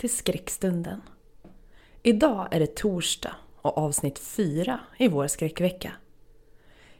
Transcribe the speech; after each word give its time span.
till 0.00 0.16
skräckstunden. 0.16 1.02
Idag 2.02 2.48
är 2.50 2.60
det 2.60 2.76
torsdag 2.76 3.34
och 3.62 3.78
avsnitt 3.78 4.18
4 4.18 4.80
i 4.98 5.08
vår 5.08 5.26
skräckvecka. 5.26 5.92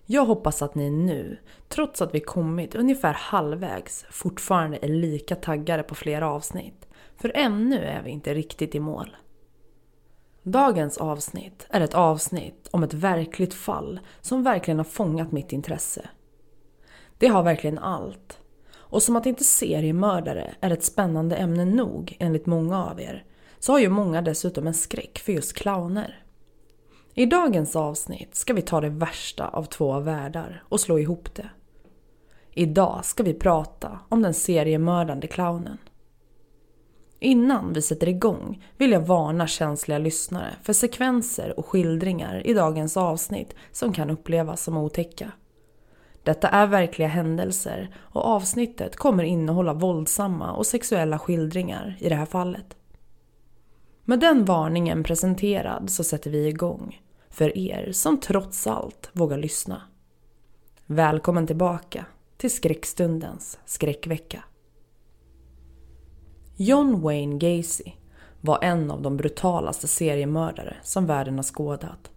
Jag 0.06 0.24
hoppas 0.24 0.62
att 0.62 0.74
ni 0.74 0.90
nu, 0.90 1.38
trots 1.68 2.02
att 2.02 2.14
vi 2.14 2.20
kommit 2.20 2.74
ungefär 2.74 3.12
halvvägs, 3.12 4.06
fortfarande 4.10 4.78
är 4.82 4.88
lika 4.88 5.36
taggade 5.36 5.82
på 5.82 5.94
flera 5.94 6.30
avsnitt. 6.30 6.88
För 7.16 7.32
ännu 7.34 7.84
är 7.84 8.02
vi 8.02 8.10
inte 8.10 8.34
riktigt 8.34 8.74
i 8.74 8.80
mål. 8.80 9.16
Dagens 10.42 10.98
avsnitt 10.98 11.66
är 11.70 11.80
ett 11.80 11.94
avsnitt 11.94 12.68
om 12.70 12.82
ett 12.82 12.94
verkligt 12.94 13.54
fall 13.54 14.00
som 14.20 14.42
verkligen 14.42 14.78
har 14.78 14.84
fångat 14.84 15.32
mitt 15.32 15.52
intresse. 15.52 16.08
Det 17.18 17.26
har 17.26 17.42
verkligen 17.42 17.78
allt. 17.78 18.40
Och 18.90 19.02
som 19.02 19.16
att 19.16 19.26
inte 19.26 19.44
seriemördare 19.44 20.54
är 20.60 20.70
ett 20.70 20.84
spännande 20.84 21.36
ämne 21.36 21.64
nog 21.64 22.16
enligt 22.20 22.46
många 22.46 22.84
av 22.84 23.00
er, 23.00 23.24
så 23.58 23.72
har 23.72 23.78
ju 23.78 23.88
många 23.88 24.22
dessutom 24.22 24.66
en 24.66 24.74
skräck 24.74 25.18
för 25.18 25.32
just 25.32 25.52
clowner. 25.52 26.24
I 27.14 27.26
dagens 27.26 27.76
avsnitt 27.76 28.34
ska 28.34 28.54
vi 28.54 28.62
ta 28.62 28.80
det 28.80 28.88
värsta 28.88 29.48
av 29.48 29.64
två 29.64 30.00
världar 30.00 30.62
och 30.68 30.80
slå 30.80 30.98
ihop 30.98 31.34
det. 31.34 31.50
Idag 32.52 33.04
ska 33.04 33.22
vi 33.22 33.34
prata 33.34 33.98
om 34.08 34.22
den 34.22 34.34
seriemördande 34.34 35.26
clownen. 35.26 35.78
Innan 37.18 37.72
vi 37.72 37.82
sätter 37.82 38.08
igång 38.08 38.64
vill 38.76 38.90
jag 38.90 39.00
varna 39.00 39.46
känsliga 39.46 39.98
lyssnare 39.98 40.54
för 40.62 40.72
sekvenser 40.72 41.58
och 41.58 41.66
skildringar 41.66 42.46
i 42.46 42.54
dagens 42.54 42.96
avsnitt 42.96 43.54
som 43.72 43.92
kan 43.92 44.10
upplevas 44.10 44.62
som 44.62 44.76
otäcka. 44.76 45.32
Detta 46.22 46.48
är 46.48 46.66
verkliga 46.66 47.08
händelser 47.08 47.94
och 47.96 48.24
avsnittet 48.24 48.96
kommer 48.96 49.24
innehålla 49.24 49.72
våldsamma 49.72 50.52
och 50.52 50.66
sexuella 50.66 51.18
skildringar 51.18 51.96
i 52.00 52.08
det 52.08 52.14
här 52.14 52.26
fallet. 52.26 52.76
Med 54.04 54.20
den 54.20 54.44
varningen 54.44 55.02
presenterad 55.02 55.90
så 55.90 56.04
sätter 56.04 56.30
vi 56.30 56.46
igång. 56.46 57.00
För 57.30 57.58
er 57.58 57.92
som 57.92 58.20
trots 58.20 58.66
allt 58.66 59.10
vågar 59.12 59.38
lyssna. 59.38 59.82
Välkommen 60.86 61.46
tillbaka 61.46 62.06
till 62.36 62.50
skräckstundens 62.50 63.58
skräckvecka. 63.64 64.44
John 66.56 67.00
Wayne 67.00 67.38
Gacy 67.38 67.92
var 68.40 68.58
en 68.62 68.90
av 68.90 69.02
de 69.02 69.16
brutalaste 69.16 69.88
seriemördare 69.88 70.76
som 70.82 71.06
världen 71.06 71.36
har 71.36 71.42
skådat. 71.42 72.10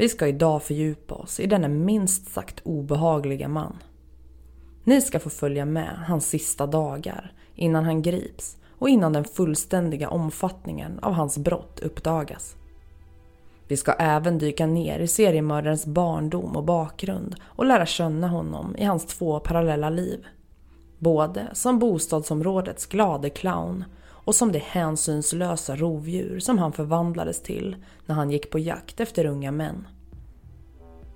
Vi 0.00 0.08
ska 0.08 0.26
idag 0.26 0.62
fördjupa 0.62 1.14
oss 1.14 1.40
i 1.40 1.46
denna 1.46 1.68
minst 1.68 2.32
sagt 2.32 2.60
obehagliga 2.64 3.48
man. 3.48 3.76
Ni 4.84 5.00
ska 5.00 5.20
få 5.20 5.30
följa 5.30 5.64
med 5.64 5.98
hans 6.06 6.28
sista 6.28 6.66
dagar 6.66 7.32
innan 7.54 7.84
han 7.84 8.02
grips 8.02 8.56
och 8.78 8.88
innan 8.88 9.12
den 9.12 9.24
fullständiga 9.24 10.08
omfattningen 10.10 10.98
av 11.02 11.12
hans 11.12 11.38
brott 11.38 11.80
uppdagas. 11.80 12.56
Vi 13.68 13.76
ska 13.76 13.92
även 13.92 14.38
dyka 14.38 14.66
ner 14.66 14.98
i 14.98 15.06
seriemördarens 15.06 15.86
barndom 15.86 16.56
och 16.56 16.64
bakgrund 16.64 17.36
och 17.42 17.64
lära 17.64 17.86
känna 17.86 18.28
honom 18.28 18.76
i 18.76 18.84
hans 18.84 19.06
två 19.06 19.40
parallella 19.40 19.90
liv. 19.90 20.26
Både 20.98 21.46
som 21.52 21.78
bostadsområdets 21.78 22.86
glade 22.86 23.30
clown 23.30 23.84
och 24.24 24.34
som 24.34 24.52
det 24.52 24.58
hänsynslösa 24.58 25.76
rovdjur 25.76 26.40
som 26.40 26.58
han 26.58 26.72
förvandlades 26.72 27.42
till 27.42 27.76
när 28.06 28.14
han 28.14 28.30
gick 28.30 28.50
på 28.50 28.58
jakt 28.58 29.00
efter 29.00 29.26
unga 29.26 29.50
män. 29.50 29.86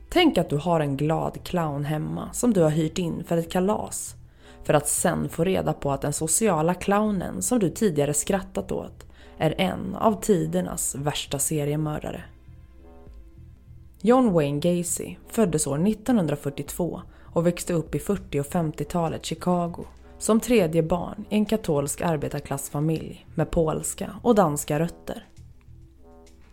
Tänk 0.09 0.38
att 0.38 0.50
du 0.50 0.56
har 0.56 0.81
en 0.81 0.97
glad 0.97 1.38
clown 1.44 1.84
hemma 1.84 2.32
som 2.32 2.53
du 2.53 2.62
har 2.62 2.70
hyrt 2.70 2.98
in 2.98 3.25
för 3.25 3.37
ett 3.37 3.50
kalas. 3.50 4.14
För 4.64 4.75
att 4.75 4.88
sen 4.88 5.28
få 5.28 5.44
reda 5.44 5.72
på 5.72 5.93
att 5.93 6.00
den 6.00 6.12
sociala 6.12 6.75
clownen 6.75 7.43
som 7.43 7.59
du 7.59 7.70
tidigare 7.70 8.14
skrattat 8.14 8.72
åt 8.72 9.06
är 9.38 9.54
en 9.59 9.94
av 9.94 10.20
tidernas 10.20 10.94
värsta 10.94 11.38
seriemördare. 11.38 12.25
John 14.00 14.32
Wayne 14.32 14.60
Gacy 14.60 15.16
föddes 15.28 15.66
år 15.66 15.88
1942 15.88 17.03
och 17.22 17.47
växte 17.47 17.72
upp 17.72 17.94
i 17.94 17.98
40 17.98 18.41
och 18.41 18.47
50-talet 18.47 19.25
Chicago 19.25 19.84
som 20.19 20.41
tredje 20.41 20.82
barn 20.82 21.25
i 21.30 21.34
en 21.36 21.47
katolsk 21.47 22.00
arbetarklassfamilj 22.00 23.26
med 23.34 23.50
polska 23.50 24.10
och 24.22 24.34
danska 24.34 24.78
rötter. 24.78 25.26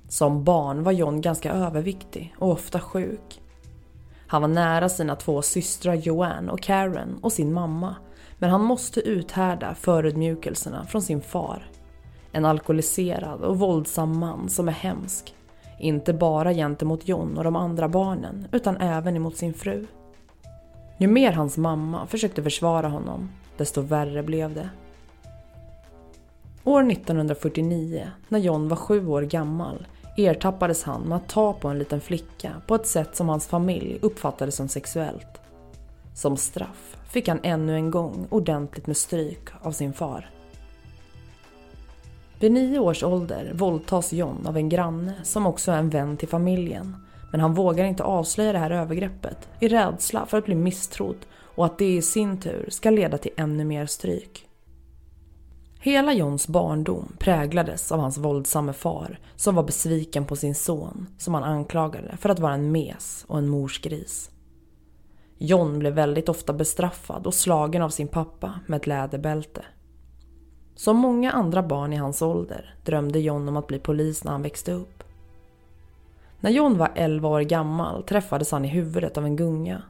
Som 0.09 0.43
barn 0.43 0.83
var 0.83 0.91
John 0.91 1.21
ganska 1.21 1.51
överviktig 1.51 2.35
och 2.37 2.51
ofta 2.51 2.79
sjuk. 2.79 3.41
Han 4.27 4.41
var 4.41 4.49
nära 4.49 4.89
sina 4.89 5.15
två 5.15 5.41
systrar 5.41 5.93
Joanne 5.93 6.51
och 6.51 6.61
Karen 6.61 7.19
och 7.21 7.33
sin 7.33 7.53
mamma 7.53 7.95
men 8.37 8.49
han 8.49 8.63
måste 8.63 8.99
uthärda 8.99 9.75
förödmjukelserna 9.75 10.85
från 10.85 11.01
sin 11.01 11.21
far. 11.21 11.69
En 12.31 12.45
alkoholiserad 12.45 13.41
och 13.41 13.59
våldsam 13.59 14.19
man 14.19 14.49
som 14.49 14.67
är 14.67 14.71
hemsk. 14.71 15.35
Inte 15.79 16.13
bara 16.13 16.53
gentemot 16.53 17.07
John 17.07 17.37
och 17.37 17.43
de 17.43 17.55
andra 17.55 17.89
barnen 17.89 18.47
utan 18.51 18.77
även 18.77 19.15
emot 19.15 19.37
sin 19.37 19.53
fru. 19.53 19.87
Ju 20.97 21.07
mer 21.07 21.31
hans 21.31 21.57
mamma 21.57 22.07
försökte 22.07 22.43
försvara 22.43 22.87
honom, 22.87 23.29
desto 23.61 23.81
värre 23.81 24.23
blev 24.23 24.53
det. 24.53 24.69
År 26.63 26.91
1949, 26.91 28.07
när 28.27 28.39
John 28.39 28.67
var 28.67 28.77
sju 28.77 29.07
år 29.07 29.21
gammal, 29.21 29.87
ertappades 30.17 30.83
han 30.83 31.01
med 31.01 31.15
att 31.15 31.29
ta 31.29 31.53
på 31.53 31.67
en 31.67 31.79
liten 31.79 32.01
flicka 32.01 32.53
på 32.67 32.75
ett 32.75 32.87
sätt 32.87 33.15
som 33.15 33.29
hans 33.29 33.47
familj 33.47 33.99
uppfattade 34.01 34.51
som 34.51 34.67
sexuellt. 34.67 35.41
Som 36.13 36.37
straff 36.37 36.97
fick 37.09 37.27
han 37.27 37.39
ännu 37.43 37.75
en 37.75 37.91
gång 37.91 38.27
ordentligt 38.29 38.87
med 38.87 38.97
stryk 38.97 39.49
av 39.61 39.71
sin 39.71 39.93
far. 39.93 40.29
Vid 42.39 42.51
nio 42.51 42.79
års 42.79 43.03
ålder 43.03 43.51
våldtas 43.53 44.13
John 44.13 44.47
av 44.47 44.57
en 44.57 44.69
granne 44.69 45.13
som 45.23 45.47
också 45.47 45.71
är 45.71 45.77
en 45.77 45.89
vän 45.89 46.17
till 46.17 46.27
familjen. 46.27 46.95
Men 47.31 47.39
han 47.39 47.53
vågar 47.53 47.85
inte 47.85 48.03
avslöja 48.03 48.51
det 48.53 48.59
här 48.59 48.71
övergreppet 48.71 49.49
i 49.59 49.67
rädsla 49.67 50.25
för 50.25 50.37
att 50.37 50.45
bli 50.45 50.55
misstrodd 50.55 51.25
och 51.55 51.65
att 51.65 51.77
det 51.77 51.95
i 51.95 52.01
sin 52.01 52.39
tur 52.39 52.67
ska 52.69 52.89
leda 52.89 53.17
till 53.17 53.31
ännu 53.37 53.63
mer 53.63 53.85
stryk. 53.85 54.47
Hela 55.79 56.13
Johns 56.13 56.47
barndom 56.47 57.15
präglades 57.19 57.91
av 57.91 57.99
hans 57.99 58.17
våldsamme 58.17 58.73
far 58.73 59.19
som 59.35 59.55
var 59.55 59.63
besviken 59.63 60.25
på 60.25 60.35
sin 60.35 60.55
son 60.55 61.07
som 61.17 61.33
han 61.33 61.43
anklagade 61.43 62.17
för 62.17 62.29
att 62.29 62.39
vara 62.39 62.53
en 62.53 62.71
mes 62.71 63.25
och 63.27 63.37
en 63.37 63.49
morsgris. 63.49 64.31
John 65.37 65.79
blev 65.79 65.93
väldigt 65.93 66.29
ofta 66.29 66.53
bestraffad 66.53 67.27
och 67.27 67.33
slagen 67.33 67.81
av 67.81 67.89
sin 67.89 68.07
pappa 68.07 68.59
med 68.67 68.77
ett 68.77 68.87
läderbälte. 68.87 69.65
Som 70.75 70.97
många 70.97 71.31
andra 71.31 71.63
barn 71.63 71.93
i 71.93 71.95
hans 71.95 72.21
ålder 72.21 72.75
drömde 72.85 73.19
John 73.19 73.49
om 73.49 73.57
att 73.57 73.67
bli 73.67 73.79
polis 73.79 74.23
när 74.23 74.31
han 74.31 74.41
växte 74.41 74.71
upp. 74.71 75.00
När 76.41 76.51
John 76.51 76.77
var 76.77 76.91
11 76.95 77.29
år 77.29 77.41
gammal 77.41 78.03
träffades 78.03 78.51
han 78.51 78.65
i 78.65 78.67
huvudet 78.67 79.17
av 79.17 79.25
en 79.25 79.35
gunga. 79.35 79.81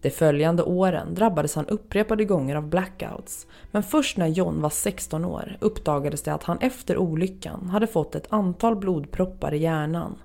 De 0.00 0.10
följande 0.10 0.62
åren 0.62 1.14
drabbades 1.14 1.54
han 1.54 1.66
upprepade 1.66 2.24
gånger 2.24 2.56
av 2.56 2.68
blackouts 2.68 3.46
men 3.70 3.82
först 3.82 4.16
när 4.16 4.26
John 4.26 4.62
var 4.62 4.70
16 4.70 5.24
år 5.24 5.56
uppdagades 5.60 6.22
det 6.22 6.34
att 6.34 6.42
han 6.42 6.58
efter 6.58 6.96
olyckan 6.96 7.68
hade 7.68 7.86
fått 7.86 8.14
ett 8.14 8.32
antal 8.32 8.76
blodproppar 8.76 9.54
i 9.54 9.58
hjärnan. 9.58 10.18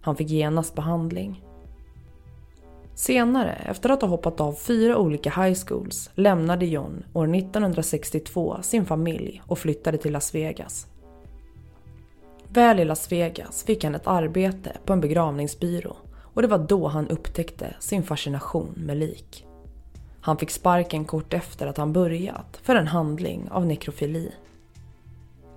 Han 0.00 0.16
fick 0.16 0.30
genast 0.30 0.74
behandling. 0.74 1.44
Senare, 2.94 3.52
efter 3.52 3.90
att 3.90 4.02
ha 4.02 4.08
hoppat 4.08 4.40
av 4.40 4.52
fyra 4.52 4.98
olika 4.98 5.30
high 5.30 5.58
schools, 5.66 6.10
lämnade 6.14 6.66
John 6.66 7.04
år 7.12 7.34
1962 7.34 8.58
sin 8.62 8.86
familj 8.86 9.42
och 9.46 9.58
flyttade 9.58 9.98
till 9.98 10.12
Las 10.12 10.34
Vegas. 10.34 10.86
Väl 12.54 12.80
i 12.80 12.84
Las 12.84 13.12
Vegas 13.12 13.64
fick 13.64 13.84
han 13.84 13.94
ett 13.94 14.06
arbete 14.06 14.76
på 14.84 14.92
en 14.92 15.00
begravningsbyrå 15.00 15.96
och 16.16 16.42
det 16.42 16.48
var 16.48 16.58
då 16.58 16.88
han 16.88 17.08
upptäckte 17.08 17.74
sin 17.80 18.02
fascination 18.02 18.74
med 18.76 18.96
lik. 18.96 19.46
Han 20.20 20.36
fick 20.36 20.50
sparken 20.50 21.04
kort 21.04 21.34
efter 21.34 21.66
att 21.66 21.76
han 21.76 21.92
börjat 21.92 22.60
för 22.62 22.74
en 22.74 22.86
handling 22.86 23.48
av 23.50 23.66
nekrofili. 23.66 24.32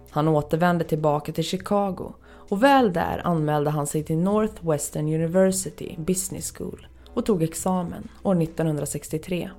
Han 0.09 0.27
återvände 0.27 0.83
tillbaka 0.83 1.31
till 1.31 1.43
Chicago 1.43 2.13
och 2.25 2.63
väl 2.63 2.93
där 2.93 3.21
anmälde 3.23 3.69
han 3.69 3.87
sig 3.87 4.03
till 4.03 4.17
Northwestern 4.17 5.13
University 5.13 5.95
Business 5.97 6.51
School 6.51 6.87
och 7.13 7.25
tog 7.25 7.43
examen 7.43 8.07
år 8.23 8.41
1963. 8.41 9.49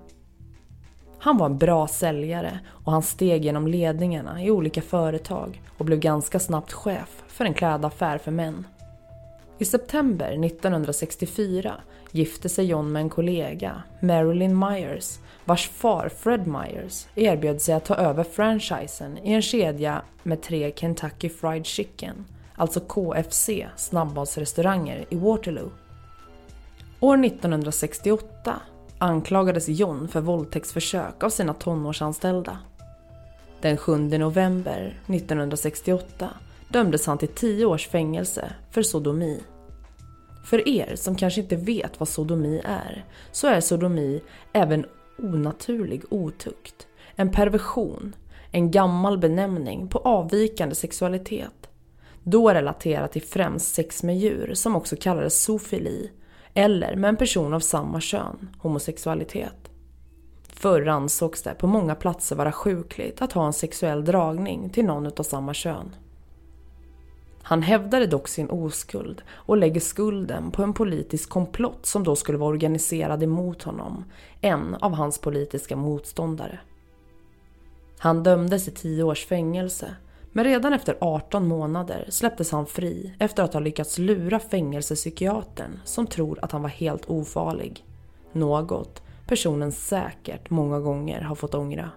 Han 1.20 1.38
var 1.38 1.46
en 1.46 1.58
bra 1.58 1.88
säljare 1.88 2.58
och 2.84 2.92
han 2.92 3.02
steg 3.02 3.44
genom 3.44 3.66
ledningarna 3.66 4.42
i 4.42 4.50
olika 4.50 4.82
företag 4.82 5.62
och 5.78 5.84
blev 5.84 5.98
ganska 5.98 6.38
snabbt 6.40 6.72
chef 6.72 7.22
för 7.28 7.44
en 7.44 7.54
klädaffär 7.54 8.18
för 8.18 8.30
män. 8.30 8.66
I 9.58 9.64
september 9.64 10.44
1964 10.46 11.74
gifte 12.12 12.48
sig 12.48 12.66
John 12.66 12.92
med 12.92 13.02
en 13.02 13.10
kollega, 13.10 13.82
Marilyn 14.00 14.58
Myers, 14.58 15.18
vars 15.44 15.68
far 15.68 16.08
Fred 16.08 16.46
Myers 16.46 17.06
erbjöd 17.14 17.60
sig 17.60 17.74
att 17.74 17.84
ta 17.84 17.94
över 17.94 18.24
franchisen 18.24 19.18
i 19.18 19.32
en 19.32 19.42
kedja 19.42 20.02
med 20.22 20.42
tre 20.42 20.72
Kentucky 20.76 21.28
Fried 21.28 21.66
Chicken, 21.66 22.24
alltså 22.54 22.80
KFC, 22.80 23.50
snabbmatsrestauranger 23.76 25.04
i 25.10 25.16
Waterloo. 25.16 25.70
År 27.00 27.24
1968 27.24 28.60
anklagades 28.98 29.68
John 29.68 30.08
för 30.08 30.20
våldtäktsförsök 30.20 31.22
av 31.22 31.30
sina 31.30 31.54
tonårsanställda. 31.54 32.58
Den 33.60 33.76
7 33.76 33.96
november 33.96 35.00
1968 35.06 36.30
dömdes 36.68 37.06
han 37.06 37.18
till 37.18 37.28
10 37.28 37.66
års 37.66 37.88
fängelse 37.88 38.52
för 38.70 38.82
sodomi. 38.82 39.42
För 40.44 40.68
er 40.68 40.96
som 40.96 41.16
kanske 41.16 41.40
inte 41.40 41.56
vet 41.56 42.00
vad 42.00 42.08
sodomi 42.08 42.62
är, 42.64 43.04
så 43.32 43.46
är 43.46 43.60
sodomi 43.60 44.20
även 44.52 44.86
onaturlig 45.18 46.02
otukt, 46.10 46.86
en 47.14 47.32
perversion, 47.32 48.14
en 48.52 48.70
gammal 48.70 49.18
benämning 49.18 49.88
på 49.88 49.98
avvikande 49.98 50.74
sexualitet. 50.74 51.68
Då 52.22 52.50
relaterat 52.50 53.12
till 53.12 53.22
främst 53.22 53.74
sex 53.74 54.02
med 54.02 54.18
djur 54.18 54.54
som 54.54 54.76
också 54.76 54.96
kallades 54.96 55.42
zoofili, 55.42 56.10
eller 56.54 56.96
med 56.96 57.08
en 57.08 57.16
person 57.16 57.54
av 57.54 57.60
samma 57.60 58.00
kön, 58.00 58.48
homosexualitet. 58.58 59.70
Förr 60.48 60.86
ansågs 60.86 61.42
det 61.42 61.54
på 61.54 61.66
många 61.66 61.94
platser 61.94 62.36
vara 62.36 62.52
sjukligt 62.52 63.22
att 63.22 63.32
ha 63.32 63.46
en 63.46 63.52
sexuell 63.52 64.04
dragning 64.04 64.70
till 64.70 64.84
någon 64.84 65.06
av 65.06 65.22
samma 65.22 65.54
kön. 65.54 65.94
Han 67.42 67.62
hävdade 67.62 68.06
dock 68.06 68.28
sin 68.28 68.50
oskuld 68.50 69.22
och 69.30 69.56
lägger 69.56 69.80
skulden 69.80 70.50
på 70.50 70.62
en 70.62 70.72
politisk 70.72 71.28
komplott 71.28 71.86
som 71.86 72.04
då 72.04 72.16
skulle 72.16 72.38
vara 72.38 72.50
organiserad 72.50 73.22
emot 73.22 73.62
honom, 73.62 74.04
en 74.40 74.74
av 74.74 74.94
hans 74.94 75.18
politiska 75.18 75.76
motståndare. 75.76 76.58
Han 77.98 78.22
dömdes 78.22 78.64
till 78.64 78.74
tio 78.74 79.02
års 79.02 79.26
fängelse, 79.26 79.96
men 80.38 80.44
redan 80.44 80.73
efter 80.73 80.96
18 81.00 81.46
månader 81.46 82.06
släpptes 82.08 82.52
han 82.52 82.67
fri 82.67 83.14
efter 83.19 83.43
att 83.43 83.52
ha 83.52 83.61
lyckats 83.61 83.99
lura 83.99 84.38
fängelsepsykiatern 84.40 85.81
som 85.85 86.06
tror 86.06 86.38
att 86.43 86.52
han 86.52 86.62
var 86.62 86.69
helt 86.69 87.11
ofarlig. 87.11 87.85
Något 88.32 89.02
personen 89.26 89.73
säkert 89.73 90.50
många 90.50 90.81
gånger 90.81 91.20
har 91.20 91.35
fått 91.35 91.55
ångra. 91.55 91.90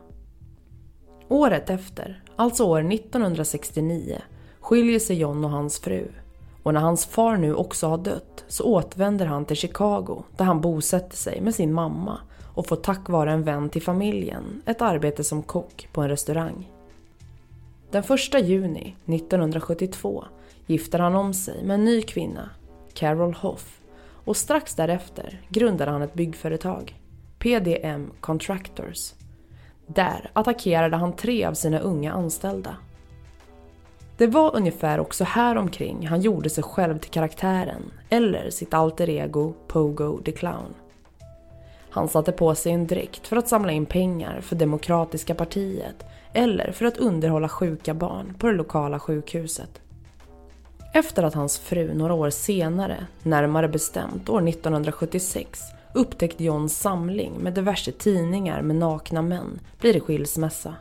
Året 1.28 1.70
efter, 1.70 2.24
alltså 2.36 2.64
år 2.64 2.94
1969, 2.94 4.22
skiljer 4.60 5.00
sig 5.00 5.20
John 5.20 5.46
och 5.46 5.52
hans 5.52 5.80
fru. 5.80 6.08
Och 6.64 6.74
när 6.74 6.82
hans 6.82 7.06
far 7.06 7.38
nu 7.38 7.56
också 7.56 7.88
har 7.88 7.98
dött 7.98 8.46
så 8.48 8.64
återvänder 8.64 9.26
han 9.26 9.46
till 9.46 9.58
Chicago 9.58 10.24
där 10.38 10.46
han 10.46 10.62
bosätter 10.62 11.18
sig 11.18 11.42
med 11.42 11.56
sin 11.56 11.74
mamma 11.74 12.20
och 12.56 12.68
får 12.68 12.76
tack 12.76 13.10
vare 13.10 13.32
en 13.32 13.44
vän 13.44 13.70
till 13.70 13.82
familjen 13.82 14.62
ett 14.66 14.82
arbete 14.82 15.24
som 15.24 15.44
kock 15.44 15.88
på 15.92 16.02
en 16.02 16.10
restaurang. 16.10 16.72
Den 17.92 18.04
1 18.04 18.48
juni 18.48 18.96
1972 19.06 20.26
gifter 20.66 21.00
han 21.00 21.16
om 21.16 21.34
sig 21.34 21.64
med 21.64 21.74
en 21.74 21.86
ny 21.86 22.02
kvinna, 22.02 22.50
Carol 22.94 23.34
Hoff, 23.34 23.80
och 24.26 24.38
strax 24.38 24.76
därefter 24.76 25.42
grundade 25.50 25.92
han 25.92 26.02
ett 26.02 26.14
byggföretag, 26.14 27.00
PDM 27.40 28.12
Contractors. 28.20 29.14
Där 29.88 30.32
attackerade 30.34 30.98
han 30.98 31.16
tre 31.16 31.46
av 31.46 31.54
sina 31.54 31.80
unga 31.80 32.14
anställda 32.14 32.78
det 34.22 34.28
var 34.28 34.56
ungefär 34.56 35.00
också 35.00 35.24
här 35.24 35.56
omkring 35.56 36.08
han 36.08 36.22
gjorde 36.22 36.50
sig 36.50 36.64
själv 36.64 37.00
till 37.00 37.12
karaktären, 37.12 37.92
eller 38.10 38.50
sitt 38.50 38.74
alter 38.74 39.10
ego 39.10 39.54
Pogo 39.68 40.22
the 40.26 40.32
Clown. 40.32 40.74
Han 41.90 42.08
satte 42.08 42.32
på 42.32 42.56
sig 42.56 42.72
en 42.72 42.88
dräkt 42.88 43.28
för 43.28 43.36
att 43.36 43.48
samla 43.48 43.72
in 43.72 43.86
pengar 43.86 44.42
för 44.42 44.56
Demokratiska 44.56 45.36
partiet 45.36 46.06
eller 46.34 46.72
för 46.72 46.86
att 46.86 46.98
underhålla 46.98 47.50
sjuka 47.50 47.94
barn 47.94 48.34
på 48.40 48.48
det 48.48 48.54
lokala 48.54 49.00
sjukhuset. 49.00 49.82
Efter 50.94 51.24
att 51.24 51.34
hans 51.34 51.60
fru 51.60 51.94
några 51.94 52.14
år 52.14 52.30
senare, 52.30 53.06
närmare 53.24 53.68
bestämt 53.68 54.30
år 54.30 54.50
1976, 54.50 55.62
upptäckt 55.94 56.42
Johns 56.42 56.78
samling 56.78 57.34
med 57.34 57.54
diverse 57.54 57.92
tidningar 57.92 58.62
med 58.62 58.76
nakna 58.76 59.22
män 59.22 59.60
blir 59.80 59.94
det 59.94 60.00
skilsmässa. 60.00 60.76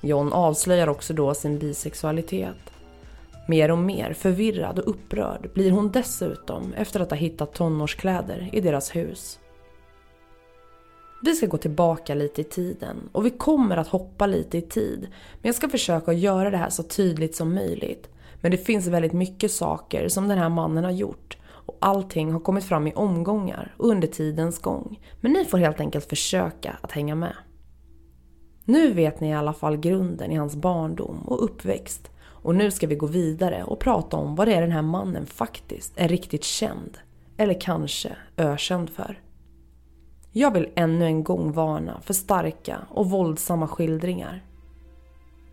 John 0.00 0.32
avslöjar 0.32 0.88
också 0.88 1.12
då 1.12 1.34
sin 1.34 1.58
bisexualitet. 1.58 2.72
Mer 3.48 3.70
och 3.70 3.78
mer 3.78 4.12
förvirrad 4.12 4.78
och 4.78 4.88
upprörd 4.88 5.50
blir 5.54 5.70
hon 5.70 5.90
dessutom 5.92 6.74
efter 6.76 7.00
att 7.00 7.10
ha 7.10 7.16
hittat 7.16 7.52
tonårskläder 7.52 8.48
i 8.52 8.60
deras 8.60 8.96
hus. 8.96 9.38
Vi 11.24 11.34
ska 11.34 11.46
gå 11.46 11.56
tillbaka 11.56 12.14
lite 12.14 12.40
i 12.40 12.44
tiden 12.44 12.96
och 13.12 13.26
vi 13.26 13.30
kommer 13.30 13.76
att 13.76 13.88
hoppa 13.88 14.26
lite 14.26 14.58
i 14.58 14.62
tid. 14.62 15.00
Men 15.32 15.48
jag 15.48 15.54
ska 15.54 15.68
försöka 15.68 16.12
göra 16.12 16.50
det 16.50 16.56
här 16.56 16.70
så 16.70 16.82
tydligt 16.82 17.36
som 17.36 17.54
möjligt. 17.54 18.08
Men 18.40 18.50
det 18.50 18.56
finns 18.56 18.86
väldigt 18.86 19.12
mycket 19.12 19.50
saker 19.50 20.08
som 20.08 20.28
den 20.28 20.38
här 20.38 20.48
mannen 20.48 20.84
har 20.84 20.90
gjort 20.90 21.36
och 21.44 21.76
allting 21.80 22.32
har 22.32 22.40
kommit 22.40 22.64
fram 22.64 22.86
i 22.86 22.92
omgångar 22.94 23.74
under 23.78 24.08
tidens 24.08 24.58
gång. 24.58 25.00
Men 25.20 25.32
ni 25.32 25.44
får 25.44 25.58
helt 25.58 25.80
enkelt 25.80 26.08
försöka 26.08 26.78
att 26.80 26.92
hänga 26.92 27.14
med. 27.14 27.36
Nu 28.64 28.92
vet 28.92 29.20
ni 29.20 29.28
i 29.28 29.34
alla 29.34 29.52
fall 29.52 29.76
grunden 29.76 30.30
i 30.30 30.36
hans 30.36 30.56
barndom 30.56 31.22
och 31.26 31.44
uppväxt 31.44 32.10
och 32.26 32.54
nu 32.54 32.70
ska 32.70 32.86
vi 32.86 32.94
gå 32.94 33.06
vidare 33.06 33.64
och 33.64 33.78
prata 33.78 34.16
om 34.16 34.34
vad 34.34 34.48
det 34.48 34.54
är 34.54 34.60
den 34.60 34.72
här 34.72 34.82
mannen 34.82 35.26
faktiskt 35.26 35.92
är 35.96 36.08
riktigt 36.08 36.44
känd, 36.44 36.98
eller 37.36 37.60
kanske 37.60 38.16
ökänd 38.36 38.90
för. 38.90 39.23
Jag 40.36 40.50
vill 40.50 40.68
ännu 40.74 41.04
en 41.04 41.24
gång 41.24 41.52
varna 41.52 42.00
för 42.00 42.14
starka 42.14 42.86
och 42.90 43.10
våldsamma 43.10 43.68
skildringar. 43.68 44.44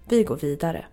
Vi 0.10 0.24
går 0.24 0.36
vidare. 0.36 0.86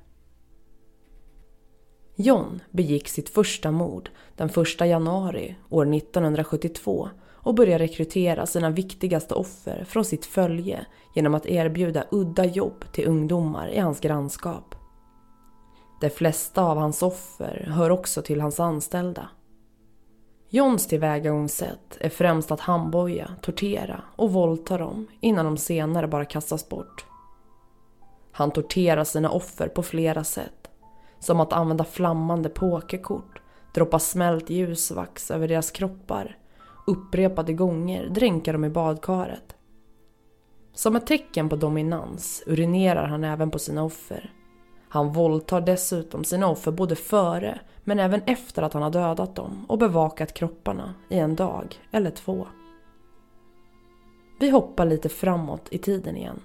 John 2.17 2.61
begick 2.71 3.09
sitt 3.09 3.29
första 3.29 3.71
mord 3.71 4.11
den 4.37 4.49
1 4.49 4.81
januari 4.81 5.57
år 5.69 5.95
1972 5.95 7.09
och 7.31 7.55
börjar 7.55 7.79
rekrytera 7.79 8.47
sina 8.47 8.71
viktigaste 8.71 9.35
offer 9.35 9.85
från 9.85 10.05
sitt 10.05 10.27
följe 10.27 10.87
genom 11.15 11.35
att 11.35 11.47
erbjuda 11.47 12.05
udda 12.11 12.45
jobb 12.45 12.85
till 12.93 13.09
ungdomar 13.09 13.69
i 13.69 13.79
hans 13.79 14.01
grannskap. 14.01 14.75
De 16.01 16.11
flesta 16.11 16.63
av 16.63 16.79
hans 16.79 17.03
offer 17.03 17.69
hör 17.71 17.91
också 17.91 18.23
till 18.23 18.41
hans 18.41 18.61
anställda. 18.61 19.29
Johns 20.51 20.87
tillvägagångssätt 20.87 21.97
är 22.01 22.09
främst 22.09 22.51
att 22.51 22.61
handboja, 22.61 23.31
tortera 23.43 24.03
och 24.17 24.33
våldta 24.33 24.79
dem 24.79 25.07
innan 25.21 25.45
de 25.45 25.57
senare 25.57 26.09
bara 26.09 26.25
kastas 26.25 26.69
bort. 26.69 27.07
Han 28.33 28.51
torterar 28.51 29.05
sina 29.05 29.31
offer 29.31 29.69
på 29.69 29.83
flera 29.83 30.25
sätt. 30.25 30.71
Som 31.21 31.41
att 31.41 31.53
använda 31.53 31.85
flammande 31.85 32.49
pokerkort, 32.49 33.43
droppa 33.75 33.99
smält 33.99 34.51
ljusvax 34.51 35.31
över 35.31 35.49
deras 35.49 35.71
kroppar 35.71 36.37
upprepade 36.89 37.53
gånger 37.53 38.09
dränka 38.09 38.53
dem 38.53 38.65
i 38.65 38.71
badkaret. 38.71 39.57
Som 40.75 40.97
ett 40.97 41.07
tecken 41.07 41.49
på 41.49 41.57
dominans 41.57 42.43
urinerar 42.47 43.07
han 43.07 43.25
även 43.25 43.51
på 43.51 43.59
sina 43.59 43.85
offer. 43.85 44.33
Han 44.89 45.13
våldtar 45.13 45.61
dessutom 45.61 46.25
sina 46.25 46.49
offer 46.49 46.71
både 46.71 46.97
före 46.97 47.61
men 47.85 47.99
även 47.99 48.23
efter 48.23 48.63
att 48.63 48.73
han 48.73 48.83
har 48.83 48.91
dödat 48.91 49.35
dem 49.35 49.67
och 49.69 49.79
bevakat 49.79 50.35
kropparna 50.35 50.95
i 51.09 51.19
en 51.19 51.37
dag 51.37 51.81
eller 51.91 52.11
två. 52.11 52.47
Vi 54.41 54.51
hoppar 54.51 54.87
lite 54.87 55.09
framåt 55.09 55.69
i 55.71 55.79
tiden 55.79 56.17
igen. 56.17 56.41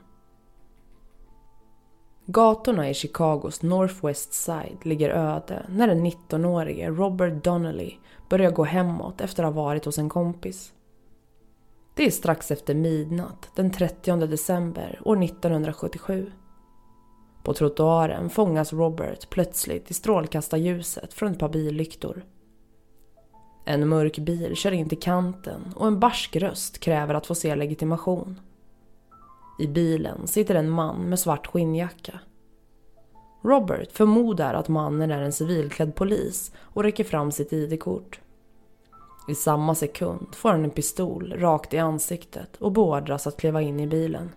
Gatorna 2.25 2.89
i 2.89 2.93
Chicagos 2.93 3.61
Northwest 3.61 4.33
Side 4.33 4.77
ligger 4.83 5.09
öde 5.09 5.65
när 5.69 5.87
den 5.87 6.05
19-årige 6.05 6.89
Robert 6.89 7.43
Donnelly 7.43 7.93
börjar 8.29 8.51
gå 8.51 8.63
hemåt 8.63 9.21
efter 9.21 9.43
att 9.43 9.53
ha 9.53 9.63
varit 9.63 9.85
hos 9.85 9.97
en 9.97 10.09
kompis. 10.09 10.73
Det 11.95 12.05
är 12.05 12.11
strax 12.11 12.51
efter 12.51 12.75
midnatt 12.75 13.49
den 13.55 13.71
30 13.71 14.15
december 14.15 15.01
år 15.05 15.23
1977. 15.23 16.31
På 17.43 17.53
trottoaren 17.53 18.29
fångas 18.29 18.73
Robert 18.73 19.29
plötsligt 19.29 19.91
i 19.91 19.93
strålkastarljuset 19.93 21.13
från 21.13 21.31
ett 21.31 21.39
par 21.39 21.49
billyktor. 21.49 22.25
En 23.65 23.87
mörk 23.87 24.19
bil 24.19 24.55
kör 24.55 24.71
in 24.71 24.89
till 24.89 24.99
kanten 24.99 25.73
och 25.75 25.87
en 25.87 25.99
barsk 25.99 26.35
röst 26.35 26.79
kräver 26.79 27.13
att 27.13 27.25
få 27.25 27.35
se 27.35 27.55
legitimation. 27.55 28.39
I 29.59 29.67
bilen 29.67 30.27
sitter 30.27 30.55
en 30.55 30.69
man 30.69 31.09
med 31.09 31.19
svart 31.19 31.47
skinnjacka. 31.47 32.19
Robert 33.41 33.91
förmodar 33.91 34.53
att 34.53 34.67
mannen 34.67 35.11
är 35.11 35.21
en 35.21 35.31
civilklädd 35.31 35.95
polis 35.95 36.51
och 36.59 36.83
räcker 36.83 37.03
fram 37.03 37.31
sitt 37.31 37.53
ID-kort. 37.53 38.19
I 39.27 39.35
samma 39.35 39.75
sekund 39.75 40.35
får 40.35 40.49
han 40.49 40.63
en 40.63 40.71
pistol 40.71 41.33
rakt 41.37 41.73
i 41.73 41.77
ansiktet 41.77 42.55
och 42.57 42.71
beordras 42.71 43.27
att 43.27 43.37
kliva 43.37 43.61
in 43.61 43.79
i 43.79 43.87
bilen. 43.87 44.29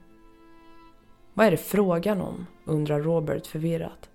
Vad 1.35 1.47
är 1.47 1.51
det 1.51 1.57
frågan 1.57 2.21
om? 2.21 2.47
Undrar 2.67 3.01
Robert 3.01 3.47
förvirrat. 3.47 4.11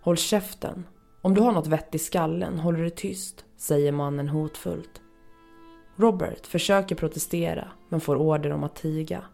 Håll 0.00 0.16
käften. 0.16 0.86
Om 1.22 1.34
du 1.34 1.40
har 1.40 1.52
något 1.52 1.66
vett 1.66 1.94
i 1.94 1.98
skallen 1.98 2.58
håller 2.58 2.78
du 2.78 2.90
tyst, 2.90 3.44
säger 3.56 3.92
mannen 3.92 4.28
hotfullt. 4.28 5.00
Robert 5.96 6.46
försöker 6.46 6.94
protestera 6.94 7.68
men 7.88 8.00
får 8.00 8.16
order 8.16 8.52
om 8.52 8.64
att 8.64 8.76
tiga. 8.76 9.24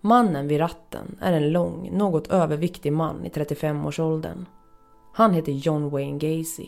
Mannen 0.00 0.48
vid 0.48 0.60
ratten 0.60 1.16
är 1.20 1.32
en 1.32 1.52
lång, 1.52 1.90
något 1.92 2.26
överviktig 2.26 2.92
man 2.92 3.24
i 3.24 3.28
35-årsåldern. 3.28 4.46
Han 5.12 5.34
heter 5.34 5.52
John 5.52 5.90
Wayne 5.90 6.18
Gacy. 6.18 6.66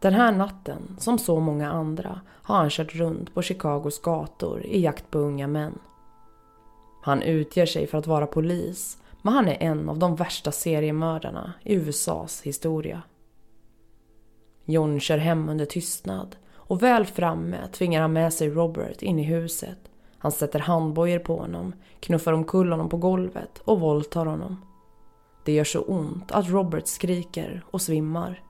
Den 0.00 0.14
här 0.14 0.32
natten, 0.32 0.96
som 0.98 1.18
så 1.18 1.40
många 1.40 1.72
andra, 1.72 2.20
har 2.42 2.56
han 2.56 2.70
kört 2.70 2.94
runt 2.94 3.34
på 3.34 3.42
Chicagos 3.42 4.02
gator 4.02 4.66
i 4.66 4.80
jakt 4.80 5.10
på 5.10 5.18
unga 5.18 5.46
män. 5.46 5.78
Han 7.02 7.22
utger 7.22 7.66
sig 7.66 7.86
för 7.86 7.98
att 7.98 8.06
vara 8.06 8.26
polis, 8.26 8.98
men 9.24 9.34
han 9.34 9.48
är 9.48 9.62
en 9.62 9.88
av 9.88 9.98
de 9.98 10.16
värsta 10.16 10.52
seriemördarna 10.52 11.52
i 11.62 11.74
USAs 11.74 12.42
historia. 12.42 13.02
John 14.64 15.00
kör 15.00 15.18
hem 15.18 15.48
under 15.48 15.64
tystnad 15.64 16.36
och 16.54 16.82
väl 16.82 17.06
framme 17.06 17.68
tvingar 17.72 18.00
han 18.00 18.12
med 18.12 18.32
sig 18.34 18.50
Robert 18.50 19.02
in 19.02 19.18
i 19.18 19.22
huset. 19.22 19.78
Han 20.18 20.32
sätter 20.32 20.58
handbojor 20.58 21.18
på 21.18 21.36
honom, 21.36 21.72
knuffar 22.00 22.32
omkull 22.32 22.70
honom 22.70 22.88
på 22.88 22.96
golvet 22.96 23.58
och 23.64 23.80
våldtar 23.80 24.26
honom. 24.26 24.64
Det 25.44 25.52
gör 25.52 25.64
så 25.64 25.80
ont 25.80 26.32
att 26.32 26.48
Robert 26.48 26.86
skriker 26.86 27.64
och 27.70 27.82
svimmar. 27.82 28.42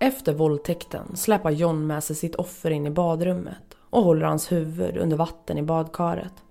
Efter 0.00 0.34
våldtäkten 0.34 1.16
släpar 1.16 1.50
John 1.50 1.86
med 1.86 2.04
sig 2.04 2.16
sitt 2.16 2.34
offer 2.34 2.70
in 2.70 2.86
i 2.86 2.90
badrummet 2.90 3.76
och 3.90 4.02
håller 4.02 4.26
hans 4.26 4.52
huvud 4.52 4.96
under 4.96 5.16
vatten 5.16 5.58
i 5.58 5.62
badkaret. 5.62 6.45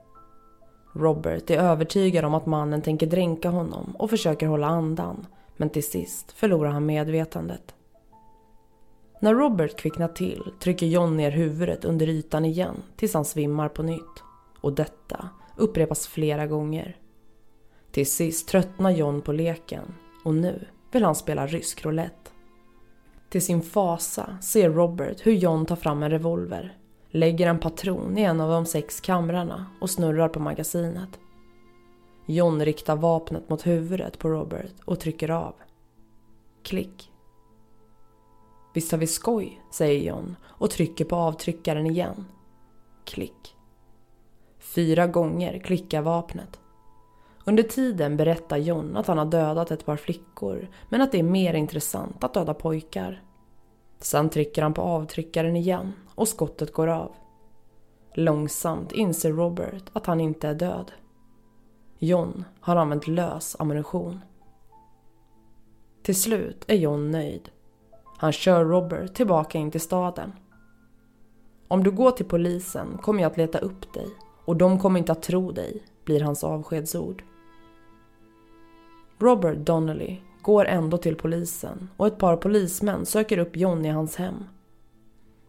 Robert 0.95 1.49
är 1.49 1.57
övertygad 1.57 2.25
om 2.25 2.33
att 2.33 2.45
mannen 2.45 2.81
tänker 2.81 3.07
dränka 3.07 3.49
honom 3.49 3.95
och 3.99 4.09
försöker 4.09 4.47
hålla 4.47 4.67
andan, 4.67 5.27
men 5.57 5.69
till 5.69 5.83
sist 5.83 6.31
förlorar 6.31 6.69
han 6.69 6.85
medvetandet. 6.85 7.75
När 9.19 9.33
Robert 9.33 9.75
kvicknar 9.77 10.07
till 10.07 10.43
trycker 10.59 10.85
John 10.85 11.17
ner 11.17 11.31
huvudet 11.31 11.85
under 11.85 12.09
ytan 12.09 12.45
igen 12.45 12.75
tills 12.95 13.13
han 13.13 13.25
svimmar 13.25 13.69
på 13.69 13.83
nytt. 13.83 14.23
Och 14.61 14.73
detta 14.73 15.29
upprepas 15.55 16.07
flera 16.07 16.47
gånger. 16.47 16.97
Till 17.91 18.11
sist 18.11 18.47
tröttnar 18.47 18.91
John 18.91 19.21
på 19.21 19.31
leken 19.31 19.93
och 20.23 20.33
nu 20.33 20.67
vill 20.91 21.03
han 21.03 21.15
spela 21.15 21.47
rysk 21.47 21.85
roulette. 21.85 22.31
Till 23.29 23.41
sin 23.41 23.61
fasa 23.61 24.37
ser 24.41 24.69
Robert 24.69 25.17
hur 25.23 25.33
John 25.33 25.65
tar 25.65 25.75
fram 25.75 26.03
en 26.03 26.11
revolver, 26.11 26.77
lägger 27.15 27.47
en 27.47 27.59
patron 27.59 28.17
i 28.17 28.21
en 28.21 28.41
av 28.41 28.49
de 28.49 28.65
sex 28.65 29.01
kamrarna 29.01 29.65
och 29.81 29.89
snurrar 29.89 30.29
på 30.29 30.39
magasinet. 30.39 31.19
John 32.25 32.65
riktar 32.65 32.95
vapnet 32.95 33.49
mot 33.49 33.67
huvudet 33.67 34.19
på 34.19 34.29
Robert 34.29 34.71
och 34.85 34.99
trycker 34.99 35.31
av. 35.31 35.53
Klick. 36.63 37.11
Visst 38.73 38.91
har 38.91 38.99
vi 38.99 39.07
skoj, 39.07 39.61
säger 39.71 40.07
John 40.07 40.35
och 40.43 40.69
trycker 40.71 41.05
på 41.05 41.15
avtryckaren 41.15 41.85
igen. 41.85 42.25
Klick. 43.05 43.55
Fyra 44.59 45.07
gånger 45.07 45.59
klickar 45.59 46.01
vapnet. 46.01 46.59
Under 47.45 47.63
tiden 47.63 48.17
berättar 48.17 48.57
John 48.57 48.97
att 48.97 49.07
han 49.07 49.17
har 49.17 49.25
dödat 49.25 49.71
ett 49.71 49.85
par 49.85 49.97
flickor 49.97 50.67
men 50.89 51.01
att 51.01 51.11
det 51.11 51.19
är 51.19 51.23
mer 51.23 51.53
intressant 51.53 52.23
att 52.23 52.33
döda 52.33 52.53
pojkar. 52.53 53.23
Sen 54.05 54.29
trycker 54.29 54.61
han 54.61 54.73
på 54.73 54.81
avtryckaren 54.81 55.55
igen 55.55 55.93
och 56.15 56.27
skottet 56.27 56.73
går 56.73 56.87
av. 56.87 57.11
Långsamt 58.13 58.91
inser 58.91 59.31
Robert 59.31 59.83
att 59.93 60.05
han 60.05 60.21
inte 60.21 60.47
är 60.47 60.53
död. 60.53 60.91
John 61.99 62.45
har 62.59 62.75
använt 62.75 63.07
lös 63.07 63.55
ammunition. 63.59 64.19
Till 66.03 66.15
slut 66.15 66.65
är 66.67 66.75
John 66.75 67.11
nöjd. 67.11 67.49
Han 68.17 68.31
kör 68.31 68.65
Robert 68.65 69.13
tillbaka 69.13 69.57
in 69.57 69.71
till 69.71 69.81
staden. 69.81 70.31
Om 71.67 71.83
du 71.83 71.91
går 71.91 72.11
till 72.11 72.25
polisen 72.25 72.97
kommer 73.01 73.21
jag 73.21 73.31
att 73.31 73.37
leta 73.37 73.59
upp 73.59 73.93
dig 73.93 74.07
och 74.45 74.55
de 74.55 74.79
kommer 74.79 74.99
inte 74.99 75.11
att 75.11 75.23
tro 75.23 75.51
dig, 75.51 75.83
blir 76.03 76.21
hans 76.21 76.43
avskedsord. 76.43 77.23
Robert 79.19 79.57
Donnelly 79.57 80.17
går 80.45 80.65
ändå 80.65 80.97
till 80.97 81.15
polisen 81.15 81.89
och 81.97 82.07
ett 82.07 82.17
par 82.17 82.37
polismän 82.37 83.05
söker 83.05 83.37
upp 83.37 83.57
John 83.57 83.85
i 83.85 83.89
hans 83.89 84.15
hem. 84.15 84.43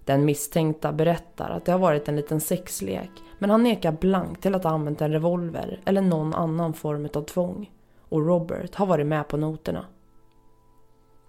Den 0.04 0.24
misstänkta 0.24 0.92
berättar 0.92 1.50
att 1.50 1.64
det 1.64 1.72
har 1.72 1.78
varit 1.78 2.08
en 2.08 2.16
liten 2.16 2.40
sexlek 2.40 3.10
men 3.38 3.50
han 3.50 3.62
nekar 3.62 3.92
blankt 3.92 4.42
till 4.42 4.54
att 4.54 4.64
ha 4.64 4.70
använt 4.70 5.00
en 5.00 5.12
revolver 5.12 5.80
eller 5.84 6.02
någon 6.02 6.34
annan 6.34 6.72
form 6.72 7.08
av 7.14 7.22
tvång. 7.22 7.70
Och 8.08 8.26
Robert 8.26 8.74
har 8.74 8.86
varit 8.86 9.06
med 9.06 9.28
på 9.28 9.36
noterna. 9.36 9.84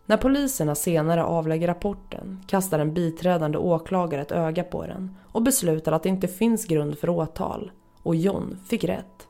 När 0.06 0.18
poliserna 0.18 0.76
senare 0.76 1.24
avlägger 1.24 1.68
rapporten 1.68 2.44
kastar 2.48 2.80
en 2.80 2.94
biträdande 2.94 3.58
åklagare 3.58 4.22
ett 4.22 4.32
öga 4.32 4.64
på 4.64 4.86
den 4.86 5.16
och 5.24 5.42
beslutar 5.42 5.92
att 5.92 6.04
det 6.04 6.10
inte 6.10 6.28
finns 6.28 6.66
grund 6.66 6.98
för 6.98 7.10
åtal. 7.10 7.72
Och 8.04 8.16
John 8.16 8.60
fick 8.70 8.84
rätt. 8.84 9.28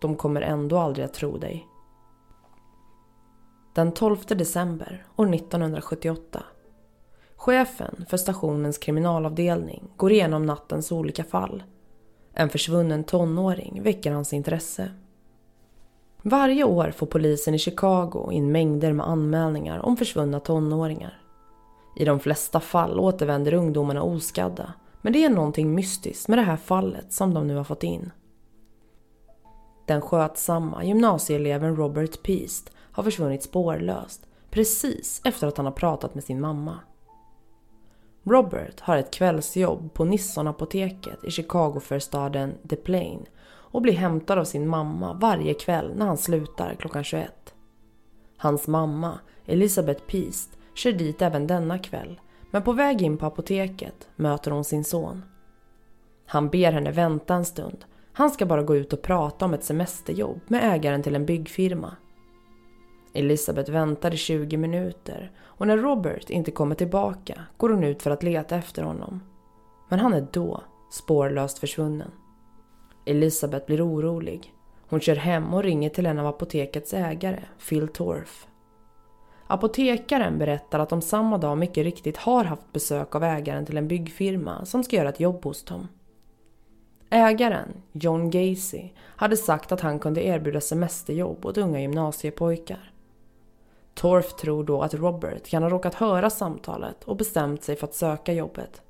De 0.00 0.16
kommer 0.16 0.40
ändå 0.40 0.78
aldrig 0.78 1.04
att 1.04 1.14
tro 1.14 1.38
dig. 1.38 1.68
Den 3.74 3.92
12 3.92 4.16
december 4.26 5.04
år 5.16 5.34
1978. 5.34 6.42
Chefen 7.36 8.04
för 8.08 8.16
stationens 8.16 8.78
kriminalavdelning 8.78 9.88
går 9.96 10.12
igenom 10.12 10.46
nattens 10.46 10.92
olika 10.92 11.24
fall. 11.24 11.62
En 12.34 12.48
försvunnen 12.48 13.04
tonåring 13.04 13.82
väcker 13.82 14.12
hans 14.12 14.32
intresse. 14.32 14.90
Varje 16.22 16.64
år 16.64 16.90
får 16.90 17.06
polisen 17.06 17.54
i 17.54 17.58
Chicago 17.58 18.32
in 18.32 18.52
mängder 18.52 18.92
med 18.92 19.08
anmälningar 19.08 19.78
om 19.78 19.96
försvunna 19.96 20.40
tonåringar. 20.40 21.20
I 21.96 22.04
de 22.04 22.20
flesta 22.20 22.60
fall 22.60 22.98
återvänder 22.98 23.54
ungdomarna 23.54 24.02
oskadda 24.02 24.72
men 25.02 25.12
det 25.12 25.24
är 25.24 25.30
någonting 25.30 25.74
mystiskt 25.74 26.28
med 26.28 26.38
det 26.38 26.42
här 26.42 26.56
fallet 26.56 27.12
som 27.12 27.34
de 27.34 27.46
nu 27.46 27.56
har 27.56 27.64
fått 27.64 27.82
in. 27.82 28.10
Den 29.86 30.00
skötsamma 30.00 30.84
gymnasieeleven 30.84 31.76
Robert 31.76 32.22
Peast 32.22 32.70
har 32.94 33.02
försvunnit 33.02 33.42
spårlöst 33.42 34.26
precis 34.50 35.20
efter 35.24 35.46
att 35.46 35.56
han 35.56 35.66
har 35.66 35.72
pratat 35.72 36.14
med 36.14 36.24
sin 36.24 36.40
mamma. 36.40 36.78
Robert 38.24 38.80
har 38.80 38.96
ett 38.96 39.14
kvällsjobb 39.14 39.94
på 39.94 40.04
Nisson-apoteket 40.04 41.24
i 41.24 41.30
Chicago-förstaden 41.30 42.54
The 42.68 42.76
Plain 42.76 43.26
och 43.46 43.82
blir 43.82 43.92
hämtad 43.92 44.38
av 44.38 44.44
sin 44.44 44.68
mamma 44.68 45.12
varje 45.12 45.54
kväll 45.54 45.92
när 45.96 46.06
han 46.06 46.18
slutar 46.18 46.74
klockan 46.74 47.04
21. 47.04 47.54
Hans 48.36 48.68
mamma, 48.68 49.18
Elizabeth 49.46 50.02
Peast, 50.06 50.50
kör 50.74 50.92
dit 50.92 51.22
även 51.22 51.46
denna 51.46 51.78
kväll 51.78 52.20
men 52.50 52.62
på 52.62 52.72
väg 52.72 53.02
in 53.02 53.16
på 53.16 53.26
apoteket 53.26 54.08
möter 54.16 54.50
hon 54.50 54.64
sin 54.64 54.84
son. 54.84 55.22
Han 56.26 56.48
ber 56.48 56.72
henne 56.72 56.90
vänta 56.90 57.34
en 57.34 57.44
stund. 57.44 57.84
Han 58.12 58.30
ska 58.30 58.46
bara 58.46 58.62
gå 58.62 58.76
ut 58.76 58.92
och 58.92 59.02
prata 59.02 59.44
om 59.44 59.54
ett 59.54 59.64
semesterjobb 59.64 60.40
med 60.48 60.74
ägaren 60.74 61.02
till 61.02 61.14
en 61.14 61.26
byggfirma. 61.26 61.96
Elisabeth 63.14 63.70
väntar 63.70 64.14
i 64.14 64.16
20 64.16 64.56
minuter 64.56 65.30
och 65.42 65.66
när 65.66 65.76
Robert 65.76 66.30
inte 66.30 66.50
kommer 66.50 66.74
tillbaka 66.74 67.42
går 67.56 67.70
hon 67.70 67.84
ut 67.84 68.02
för 68.02 68.10
att 68.10 68.22
leta 68.22 68.56
efter 68.56 68.82
honom. 68.82 69.20
Men 69.88 69.98
han 69.98 70.12
är 70.12 70.26
då 70.32 70.62
spårlöst 70.90 71.58
försvunnen. 71.58 72.10
Elisabeth 73.06 73.66
blir 73.66 73.86
orolig. 73.86 74.52
Hon 74.88 75.00
kör 75.00 75.16
hem 75.16 75.54
och 75.54 75.62
ringer 75.62 75.90
till 75.90 76.06
en 76.06 76.18
av 76.18 76.26
apotekets 76.26 76.94
ägare, 76.94 77.42
Phil 77.68 77.88
Torf. 77.88 78.46
Apotekaren 79.46 80.38
berättar 80.38 80.78
att 80.78 80.88
de 80.88 81.02
samma 81.02 81.38
dag 81.38 81.58
mycket 81.58 81.84
riktigt 81.84 82.16
har 82.16 82.44
haft 82.44 82.72
besök 82.72 83.14
av 83.14 83.24
ägaren 83.24 83.66
till 83.66 83.76
en 83.76 83.88
byggfirma 83.88 84.64
som 84.64 84.84
ska 84.84 84.96
göra 84.96 85.08
ett 85.08 85.20
jobb 85.20 85.44
hos 85.44 85.64
dem. 85.64 85.88
Ägaren, 87.10 87.82
John 87.92 88.30
Gacy, 88.30 88.90
hade 89.00 89.36
sagt 89.36 89.72
att 89.72 89.80
han 89.80 89.98
kunde 89.98 90.26
erbjuda 90.26 90.60
semesterjobb 90.60 91.46
åt 91.46 91.58
unga 91.58 91.80
gymnasiepojkar. 91.80 92.93
Torf 93.94 94.36
tror 94.36 94.64
då 94.64 94.82
att 94.82 94.94
Robert 94.94 95.48
kan 95.48 95.62
ha 95.62 95.70
råkat 95.70 95.94
höra 95.94 96.30
samtalet 96.30 97.04
och 97.04 97.16
bestämt 97.16 97.62
sig 97.62 97.76
för 97.76 97.86
att 97.86 97.94
söka 97.94 98.32
jobbet. 98.32 98.82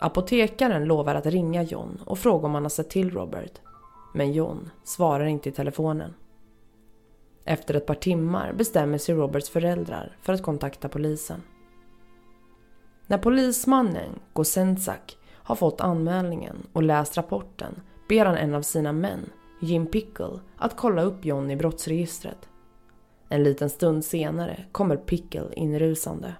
Apotekaren 0.00 0.84
lovar 0.84 1.14
att 1.14 1.26
ringa 1.26 1.62
John 1.62 2.02
och 2.06 2.18
fråga 2.18 2.46
om 2.46 2.54
han 2.54 2.62
har 2.62 2.70
sett 2.70 2.90
till 2.90 3.10
Robert. 3.10 3.60
Men 4.14 4.32
John 4.32 4.70
svarar 4.84 5.24
inte 5.24 5.48
i 5.48 5.52
telefonen. 5.52 6.14
Efter 7.44 7.74
ett 7.74 7.86
par 7.86 7.94
timmar 7.94 8.52
bestämmer 8.52 8.98
sig 8.98 9.14
Roberts 9.14 9.50
föräldrar 9.50 10.16
för 10.22 10.32
att 10.32 10.42
kontakta 10.42 10.88
polisen. 10.88 11.42
När 13.06 13.18
polismannen 13.18 14.18
Gosentzak 14.32 15.18
har 15.32 15.54
fått 15.54 15.80
anmälningen 15.80 16.66
och 16.72 16.82
läst 16.82 17.16
rapporten 17.16 17.80
ber 18.08 18.24
han 18.24 18.36
en 18.36 18.54
av 18.54 18.62
sina 18.62 18.92
män, 18.92 19.30
Jim 19.60 19.86
Pickle, 19.86 20.40
att 20.56 20.76
kolla 20.76 21.02
upp 21.02 21.24
John 21.24 21.50
i 21.50 21.56
brottsregistret. 21.56 22.48
En 23.28 23.42
liten 23.42 23.70
stund 23.70 24.04
senare 24.04 24.64
kommer 24.72 24.96
Pickle 24.96 25.48
inrusande. 25.56 26.34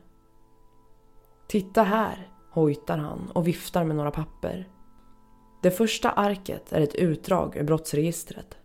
Titta 1.49 1.83
här, 1.83 2.29
hojtar 2.51 2.99
han 2.99 3.31
och 3.31 3.49
viftar 3.49 3.85
med 3.85 3.97
några 3.97 4.11
papper. 4.11 4.69
Det 5.63 5.71
första 5.71 6.11
arket 6.11 6.73
är 6.73 6.81
ett 6.81 6.95
utdrag 6.95 7.57
ur 7.57 7.65
brottsregistret. 7.65 8.57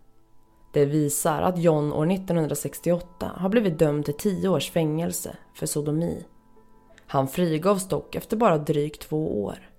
Det 0.74 0.86
visar 0.86 1.42
att 1.42 1.58
John 1.58 1.94
år 1.94 2.12
1968 2.12 3.32
har 3.36 3.50
blivit 3.50 3.80
dömd 3.80 4.06
till 4.06 4.18
10 4.18 4.50
års 4.50 4.72
fängelse 4.72 5.38
för 5.53 5.65
sodomi. 5.65 6.25
Han 7.08 7.27
frigavs 7.27 7.88
dock 7.88 8.15
efter 8.15 8.38
bara 8.38 8.58
drygt 8.58 9.01
två 9.01 9.44
år. 9.44 9.70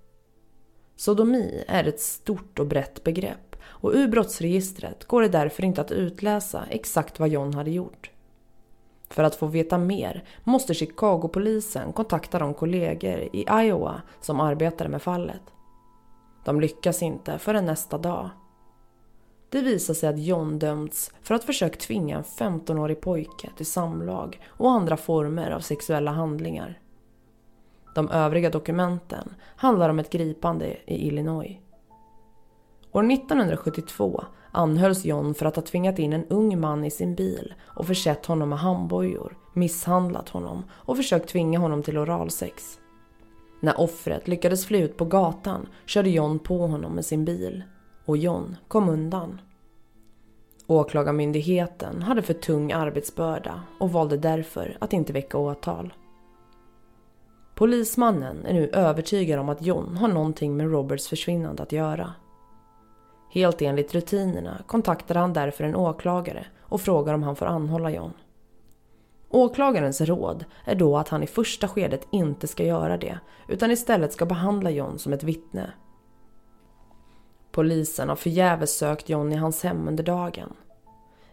Sodomi 0.95 1.63
är 1.67 1.83
ett 1.83 1.99
stort 1.99 2.59
och 2.59 2.67
brett 2.67 3.03
begrepp 3.03 3.55
och 3.63 3.91
ur 3.93 4.07
brottsregistret 4.07 5.05
går 5.05 5.21
det 5.21 5.29
därför 5.29 5.63
inte 5.63 5.81
att 5.81 5.91
utläsa 5.91 6.65
exakt 6.69 7.19
vad 7.19 7.29
John 7.29 7.53
hade 7.53 7.71
gjort. 7.71 8.11
För 9.09 9.23
att 9.23 9.35
få 9.35 9.45
veta 9.45 9.77
mer 9.77 10.23
måste 10.43 10.73
Chicagopolisen 10.73 11.93
kontakta 11.93 12.39
de 12.39 12.53
kollegor 12.53 13.19
i 13.19 13.45
Iowa 13.49 14.01
som 14.21 14.39
arbetade 14.39 14.89
med 14.89 15.01
fallet. 15.01 15.41
De 16.45 16.61
lyckas 16.61 17.01
inte 17.01 17.39
förrän 17.39 17.65
nästa 17.65 17.97
dag. 17.97 18.29
Det 19.49 19.61
visar 19.61 19.93
sig 19.93 20.09
att 20.09 20.19
John 20.19 20.59
dömts 20.59 21.11
för 21.21 21.35
att 21.35 21.43
försökt 21.43 21.81
tvinga 21.81 22.17
en 22.17 22.23
15-årig 22.23 23.01
pojke 23.01 23.49
till 23.57 23.65
samlag 23.65 24.41
och 24.47 24.71
andra 24.71 24.97
former 24.97 25.51
av 25.51 25.59
sexuella 25.59 26.11
handlingar. 26.11 26.79
De 27.95 28.09
övriga 28.09 28.49
dokumenten 28.49 29.33
handlar 29.55 29.89
om 29.89 29.99
ett 29.99 30.09
gripande 30.09 30.77
i 30.85 31.07
Illinois. 31.07 31.57
År 32.91 33.11
1972 33.11 34.23
anhölls 34.55 35.05
John 35.05 35.33
för 35.33 35.45
att 35.45 35.55
ha 35.55 35.63
tvingat 35.63 35.99
in 35.99 36.13
en 36.13 36.25
ung 36.25 36.59
man 36.59 36.85
i 36.85 36.91
sin 36.91 37.15
bil 37.15 37.53
och 37.63 37.87
försett 37.87 38.25
honom 38.25 38.49
med 38.49 38.59
handbojor, 38.59 39.37
misshandlat 39.53 40.29
honom 40.29 40.63
och 40.71 40.97
försökt 40.97 41.29
tvinga 41.29 41.59
honom 41.59 41.83
till 41.83 41.97
oralsex. 41.97 42.79
När 43.59 43.79
offret 43.79 44.27
lyckades 44.27 44.65
fly 44.65 44.81
ut 44.81 44.97
på 44.97 45.05
gatan 45.05 45.67
körde 45.85 46.09
John 46.09 46.39
på 46.39 46.67
honom 46.67 46.91
med 46.93 47.05
sin 47.05 47.25
bil 47.25 47.63
och 48.05 48.17
John 48.17 48.57
kom 48.67 48.89
undan. 48.89 49.41
Åklagarmyndigheten 50.67 52.01
hade 52.01 52.21
för 52.21 52.33
tung 52.33 52.71
arbetsbörda 52.71 53.61
och 53.79 53.91
valde 53.91 54.17
därför 54.17 54.77
att 54.79 54.93
inte 54.93 55.13
väcka 55.13 55.37
åtal. 55.37 55.93
Polismannen 57.55 58.45
är 58.45 58.53
nu 58.53 58.69
övertygad 58.69 59.39
om 59.39 59.49
att 59.49 59.61
John 59.61 59.97
har 59.97 60.07
någonting 60.07 60.57
med 60.57 60.71
Roberts 60.71 61.07
försvinnande 61.07 61.63
att 61.63 61.71
göra. 61.71 62.13
Helt 63.29 63.61
enligt 63.61 63.93
rutinerna 63.95 64.63
kontaktar 64.67 65.15
han 65.15 65.33
därför 65.33 65.63
en 65.63 65.75
åklagare 65.75 66.45
och 66.61 66.81
frågar 66.81 67.13
om 67.13 67.23
han 67.23 67.35
får 67.35 67.45
anhålla 67.45 67.91
John. 67.91 68.13
Åklagarens 69.29 70.01
råd 70.01 70.45
är 70.65 70.75
då 70.75 70.97
att 70.97 71.09
han 71.09 71.23
i 71.23 71.27
första 71.27 71.67
skedet 71.67 72.07
inte 72.11 72.47
ska 72.47 72.63
göra 72.63 72.97
det 72.97 73.19
utan 73.47 73.71
istället 73.71 74.13
ska 74.13 74.25
behandla 74.25 74.69
John 74.69 74.99
som 74.99 75.13
ett 75.13 75.23
vittne. 75.23 75.71
Polisen 77.51 78.09
har 78.09 78.15
förgäves 78.15 78.77
sökt 78.77 79.09
John 79.09 79.31
i 79.31 79.35
hans 79.35 79.63
hem 79.63 79.87
under 79.87 80.03
dagen. 80.03 80.53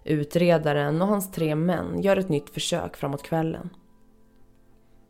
Utredaren 0.04 1.02
och 1.02 1.09
hans 1.09 1.33
tre 1.33 1.55
män 1.55 2.02
gör 2.02 2.16
ett 2.16 2.28
nytt 2.28 2.50
försök 2.50 2.96
framåt 2.96 3.22
kvällen. 3.22 3.70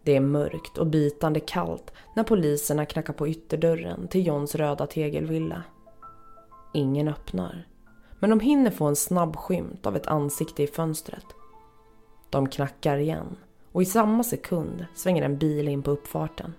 Det 0.02 0.16
är 0.16 0.20
mörkt 0.20 0.78
och 0.78 0.86
bitande 0.86 1.40
kallt 1.40 1.92
när 2.16 2.24
poliserna 2.24 2.86
knackar 2.86 3.12
på 3.12 3.28
ytterdörren 3.28 4.08
till 4.08 4.26
Johns 4.26 4.54
röda 4.54 4.86
tegelvilla. 4.86 5.62
Ingen 6.74 7.08
öppnar. 7.08 7.66
Men 8.18 8.30
de 8.30 8.40
hinner 8.40 8.70
få 8.70 8.86
en 8.86 8.96
snabb 8.96 9.36
skymt 9.36 9.86
av 9.86 9.96
ett 9.96 10.06
ansikte 10.06 10.62
i 10.62 10.66
fönstret. 10.66 11.26
De 12.30 12.48
knackar 12.48 12.96
igen 12.96 13.36
och 13.72 13.82
i 13.82 13.84
samma 13.84 14.22
sekund 14.24 14.86
svänger 14.94 15.22
en 15.22 15.38
bil 15.38 15.68
in 15.68 15.82
på 15.82 15.90
uppfarten. 15.90 16.54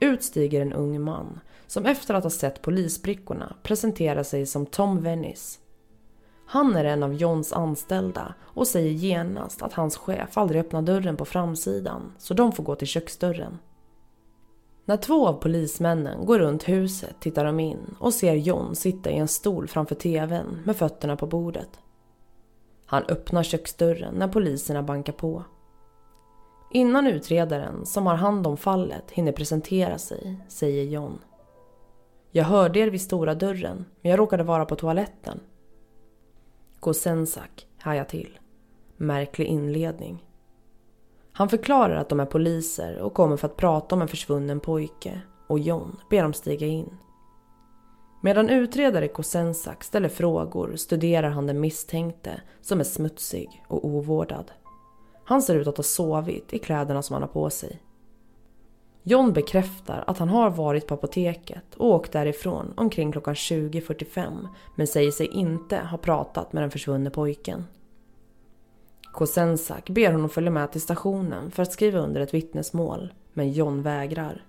Ut 0.00 0.22
stiger 0.22 0.62
en 0.62 0.72
ung 0.72 1.00
man 1.00 1.40
som 1.66 1.86
efter 1.86 2.14
att 2.14 2.22
ha 2.22 2.30
sett 2.30 2.62
polisbrickorna 2.62 3.56
presenterar 3.62 4.22
sig 4.22 4.46
som 4.46 4.66
Tom 4.66 5.02
Venice. 5.02 5.60
Han 6.46 6.76
är 6.76 6.84
en 6.84 7.02
av 7.02 7.14
Johns 7.14 7.52
anställda 7.52 8.34
och 8.40 8.66
säger 8.66 8.90
genast 8.90 9.62
att 9.62 9.72
hans 9.72 9.96
chef 9.96 10.38
aldrig 10.38 10.60
öppnar 10.60 10.82
dörren 10.82 11.16
på 11.16 11.24
framsidan 11.24 12.12
så 12.18 12.34
de 12.34 12.52
får 12.52 12.64
gå 12.64 12.74
till 12.74 12.88
köksdörren. 12.88 13.58
När 14.84 14.96
två 14.96 15.28
av 15.28 15.32
polismännen 15.32 16.26
går 16.26 16.38
runt 16.38 16.68
huset 16.68 17.16
tittar 17.20 17.44
de 17.44 17.60
in 17.60 17.96
och 17.98 18.14
ser 18.14 18.34
John 18.34 18.74
sitta 18.76 19.10
i 19.10 19.16
en 19.16 19.28
stol 19.28 19.68
framför 19.68 19.94
tvn 19.94 20.62
med 20.64 20.76
fötterna 20.76 21.16
på 21.16 21.26
bordet. 21.26 21.80
Han 22.86 23.02
öppnar 23.08 23.42
köksdörren 23.42 24.14
när 24.14 24.28
poliserna 24.28 24.82
bankar 24.82 25.12
på. 25.12 25.44
Innan 26.72 27.06
utredaren 27.06 27.86
som 27.86 28.06
har 28.06 28.14
hand 28.14 28.46
om 28.46 28.56
fallet 28.56 29.10
hinner 29.10 29.32
presentera 29.32 29.98
sig 29.98 30.40
säger 30.48 30.84
John. 30.84 31.18
Jag 32.30 32.44
hörde 32.44 32.78
er 32.78 32.90
vid 32.90 33.00
stora 33.00 33.34
dörren 33.34 33.84
men 34.00 34.10
jag 34.10 34.18
råkade 34.18 34.42
vara 34.42 34.64
på 34.64 34.76
toaletten. 34.76 35.40
Gosensak 36.80 37.66
hajar 37.78 38.04
till. 38.04 38.38
Märklig 38.96 39.46
inledning. 39.46 40.29
Han 41.32 41.48
förklarar 41.48 41.96
att 41.96 42.08
de 42.08 42.20
är 42.20 42.26
poliser 42.26 42.98
och 42.98 43.14
kommer 43.14 43.36
för 43.36 43.48
att 43.48 43.56
prata 43.56 43.94
om 43.94 44.02
en 44.02 44.08
försvunnen 44.08 44.60
pojke 44.60 45.20
och 45.46 45.58
John 45.58 45.96
ber 46.10 46.22
dem 46.22 46.32
stiga 46.32 46.66
in. 46.66 46.96
Medan 48.22 48.48
utredare 48.48 49.08
Kosensak 49.08 49.84
ställer 49.84 50.08
frågor 50.08 50.76
studerar 50.76 51.30
han 51.30 51.46
den 51.46 51.60
misstänkte 51.60 52.40
som 52.60 52.80
är 52.80 52.84
smutsig 52.84 53.64
och 53.68 53.84
ovårdad. 53.84 54.52
Han 55.24 55.42
ser 55.42 55.54
ut 55.54 55.66
att 55.66 55.76
ha 55.76 55.84
sovit 55.84 56.52
i 56.52 56.58
kläderna 56.58 57.02
som 57.02 57.14
han 57.14 57.22
har 57.22 57.28
på 57.28 57.50
sig. 57.50 57.82
John 59.02 59.32
bekräftar 59.32 60.04
att 60.06 60.18
han 60.18 60.28
har 60.28 60.50
varit 60.50 60.86
på 60.86 60.94
apoteket 60.94 61.74
och 61.76 61.86
åkt 61.86 62.12
därifrån 62.12 62.74
omkring 62.76 63.12
klockan 63.12 63.34
20.45 63.34 64.48
men 64.76 64.86
säger 64.86 65.10
sig 65.10 65.26
inte 65.26 65.78
ha 65.78 65.98
pratat 65.98 66.52
med 66.52 66.62
den 66.62 66.70
försvunne 66.70 67.10
pojken. 67.10 67.64
Kosensak 69.12 69.90
ber 69.90 70.12
honom 70.12 70.28
följa 70.28 70.50
med 70.50 70.72
till 70.72 70.80
stationen 70.80 71.50
för 71.50 71.62
att 71.62 71.72
skriva 71.72 71.98
under 71.98 72.20
ett 72.20 72.34
vittnesmål, 72.34 73.12
men 73.32 73.52
John 73.52 73.82
vägrar. 73.82 74.44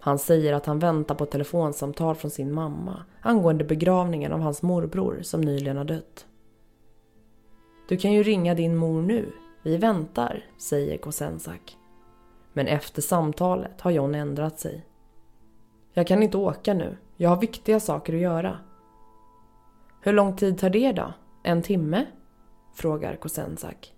Han 0.00 0.18
säger 0.18 0.52
att 0.52 0.66
han 0.66 0.78
väntar 0.78 1.14
på 1.14 1.24
ett 1.24 1.30
telefonsamtal 1.30 2.14
från 2.14 2.30
sin 2.30 2.52
mamma 2.52 3.04
angående 3.20 3.64
begravningen 3.64 4.32
av 4.32 4.40
hans 4.40 4.62
morbror 4.62 5.18
som 5.22 5.40
nyligen 5.40 5.76
har 5.76 5.84
dött. 5.84 6.26
Du 7.88 7.96
kan 7.96 8.12
ju 8.12 8.22
ringa 8.22 8.54
din 8.54 8.76
mor 8.76 9.02
nu. 9.02 9.32
Vi 9.62 9.76
väntar, 9.76 10.44
säger 10.58 10.98
Kosensak. 10.98 11.76
Men 12.52 12.66
efter 12.66 13.02
samtalet 13.02 13.80
har 13.80 13.90
John 13.90 14.14
ändrat 14.14 14.60
sig. 14.60 14.86
Jag 15.92 16.06
kan 16.06 16.22
inte 16.22 16.36
åka 16.36 16.74
nu. 16.74 16.96
Jag 17.16 17.30
har 17.30 17.40
viktiga 17.40 17.80
saker 17.80 18.14
att 18.14 18.20
göra. 18.20 18.58
Hur 20.00 20.12
lång 20.12 20.36
tid 20.36 20.58
tar 20.58 20.70
det 20.70 20.92
då? 20.92 21.12
En 21.42 21.62
timme? 21.62 22.06
Frågar 22.74 23.16
Kosensak. 23.16 23.94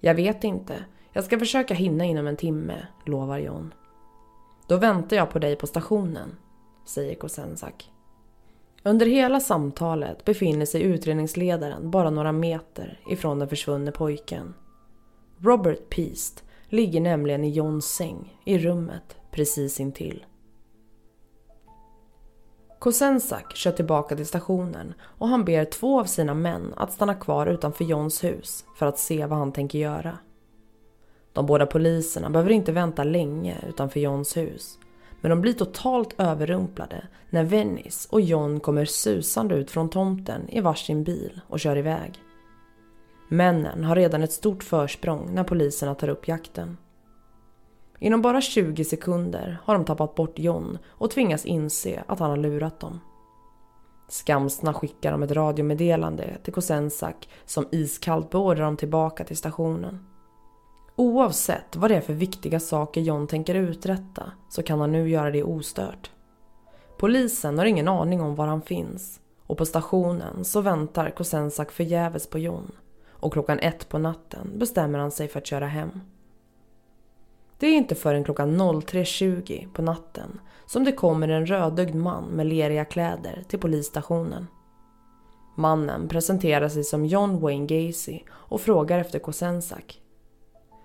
Jag 0.00 0.14
vet 0.14 0.44
inte. 0.44 0.84
Jag 1.12 1.24
ska 1.24 1.38
försöka 1.38 1.74
hinna 1.74 2.04
inom 2.04 2.26
en 2.26 2.36
timme, 2.36 2.86
lovar 3.06 3.38
John. 3.38 3.74
Då 4.68 4.76
väntar 4.76 5.16
jag 5.16 5.30
på 5.30 5.38
dig 5.38 5.56
på 5.56 5.66
stationen, 5.66 6.36
säger 6.86 7.14
Kosensak. 7.14 7.90
Under 8.82 9.06
hela 9.06 9.40
samtalet 9.40 10.24
befinner 10.24 10.66
sig 10.66 10.82
utredningsledaren 10.82 11.90
bara 11.90 12.10
några 12.10 12.32
meter 12.32 13.00
ifrån 13.10 13.38
den 13.38 13.48
försvunne 13.48 13.92
pojken. 13.92 14.54
Robert 15.38 15.88
Peast 15.88 16.44
ligger 16.68 17.00
nämligen 17.00 17.44
i 17.44 17.50
Johns 17.50 17.86
säng 17.86 18.40
i 18.44 18.58
rummet 18.58 19.16
precis 19.30 19.80
intill. 19.80 20.24
Kosensak 22.82 23.56
kör 23.56 23.72
tillbaka 23.72 24.16
till 24.16 24.26
stationen 24.26 24.94
och 25.02 25.28
han 25.28 25.44
ber 25.44 25.64
två 25.64 26.00
av 26.00 26.04
sina 26.04 26.34
män 26.34 26.74
att 26.76 26.92
stanna 26.92 27.14
kvar 27.14 27.46
utanför 27.46 27.84
Johns 27.84 28.24
hus 28.24 28.64
för 28.76 28.86
att 28.86 28.98
se 28.98 29.26
vad 29.26 29.38
han 29.38 29.52
tänker 29.52 29.78
göra. 29.78 30.18
De 31.32 31.46
båda 31.46 31.66
poliserna 31.66 32.30
behöver 32.30 32.50
inte 32.50 32.72
vänta 32.72 33.04
länge 33.04 33.56
utanför 33.68 34.00
Johns 34.00 34.36
hus. 34.36 34.78
Men 35.20 35.30
de 35.30 35.40
blir 35.40 35.52
totalt 35.52 36.14
överrumplade 36.18 37.06
när 37.30 37.44
Venice 37.44 38.08
och 38.10 38.20
John 38.20 38.60
kommer 38.60 38.84
susande 38.84 39.54
ut 39.54 39.70
från 39.70 39.90
tomten 39.90 40.48
i 40.48 40.60
varsin 40.60 41.04
bil 41.04 41.40
och 41.48 41.60
kör 41.60 41.76
iväg. 41.76 42.22
Männen 43.28 43.84
har 43.84 43.96
redan 43.96 44.22
ett 44.22 44.32
stort 44.32 44.64
försprång 44.64 45.30
när 45.34 45.44
poliserna 45.44 45.94
tar 45.94 46.08
upp 46.08 46.28
jakten. 46.28 46.76
Inom 48.02 48.22
bara 48.22 48.40
20 48.40 48.84
sekunder 48.84 49.58
har 49.64 49.74
de 49.74 49.84
tappat 49.84 50.14
bort 50.14 50.38
John 50.38 50.78
och 50.88 51.10
tvingas 51.10 51.44
inse 51.44 52.02
att 52.06 52.18
han 52.18 52.30
har 52.30 52.36
lurat 52.36 52.80
dem. 52.80 53.00
Skamsna 54.08 54.74
skickar 54.74 55.12
de 55.12 55.22
ett 55.22 55.30
radiomeddelande 55.30 56.38
till 56.42 56.52
Kosensak 56.52 57.28
som 57.44 57.68
iskallt 57.70 58.30
beordrar 58.30 58.64
dem 58.64 58.76
tillbaka 58.76 59.24
till 59.24 59.36
stationen. 59.36 60.06
Oavsett 60.96 61.76
vad 61.76 61.90
det 61.90 61.96
är 61.96 62.00
för 62.00 62.12
viktiga 62.12 62.60
saker 62.60 63.00
John 63.00 63.26
tänker 63.26 63.54
uträtta 63.54 64.32
så 64.48 64.62
kan 64.62 64.80
han 64.80 64.92
nu 64.92 65.08
göra 65.08 65.30
det 65.30 65.42
ostört. 65.42 66.10
Polisen 66.98 67.58
har 67.58 67.64
ingen 67.64 67.88
aning 67.88 68.20
om 68.20 68.34
var 68.34 68.46
han 68.46 68.62
finns 68.62 69.20
och 69.46 69.58
på 69.58 69.66
stationen 69.66 70.44
så 70.44 70.60
väntar 70.60 71.10
Kosensak 71.10 71.72
förgäves 71.72 72.26
på 72.26 72.38
John 72.38 72.72
och 73.10 73.32
klockan 73.32 73.58
ett 73.58 73.88
på 73.88 73.98
natten 73.98 74.58
bestämmer 74.58 74.98
han 74.98 75.10
sig 75.10 75.28
för 75.28 75.38
att 75.38 75.46
köra 75.46 75.66
hem. 75.66 76.00
Det 77.62 77.66
är 77.66 77.76
inte 77.76 77.94
förrän 77.94 78.24
klockan 78.24 78.60
03.20 78.60 79.72
på 79.72 79.82
natten 79.82 80.40
som 80.66 80.84
det 80.84 80.92
kommer 80.92 81.28
en 81.28 81.46
rödögd 81.46 81.94
man 81.94 82.24
med 82.24 82.46
leriga 82.46 82.84
kläder 82.84 83.44
till 83.48 83.58
polisstationen. 83.58 84.46
Mannen 85.56 86.08
presenterar 86.08 86.68
sig 86.68 86.84
som 86.84 87.06
John 87.06 87.40
Wayne 87.40 87.66
Gacy 87.66 88.20
och 88.30 88.60
frågar 88.60 88.98
efter 88.98 89.18
Kosensak. 89.18 90.00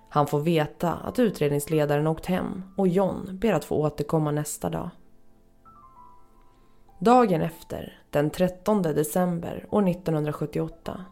Han 0.08 0.26
får 0.26 0.40
veta 0.40 0.92
att 0.92 1.18
utredningsledaren 1.18 2.06
åkt 2.06 2.26
hem 2.26 2.62
och 2.76 2.88
John 2.88 3.28
ber 3.32 3.52
att 3.52 3.64
få 3.64 3.76
återkomma 3.76 4.30
nästa 4.30 4.70
dag. 4.70 4.90
Dagen 6.98 7.42
efter, 7.42 8.02
den 8.10 8.30
13 8.30 8.82
december 8.82 9.66
år 9.70 9.88
1978 9.88 11.04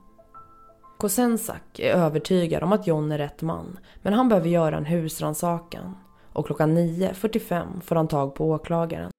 Kosensak 0.99 1.79
är 1.79 1.93
övertygad 1.93 2.63
om 2.63 2.73
att 2.73 2.87
John 2.87 3.13
är 3.13 3.19
rätt 3.19 3.43
man 3.43 3.79
men 4.03 4.13
han 4.13 4.29
behöver 4.29 4.49
göra 4.49 4.77
en 4.77 4.87
husrannsakan 4.87 5.97
och 6.33 6.47
klockan 6.47 6.79
9.45 6.79 7.81
får 7.81 7.97
han 7.97 8.09
tag 8.09 8.35
på 8.35 8.51
åklagaren. 8.51 9.11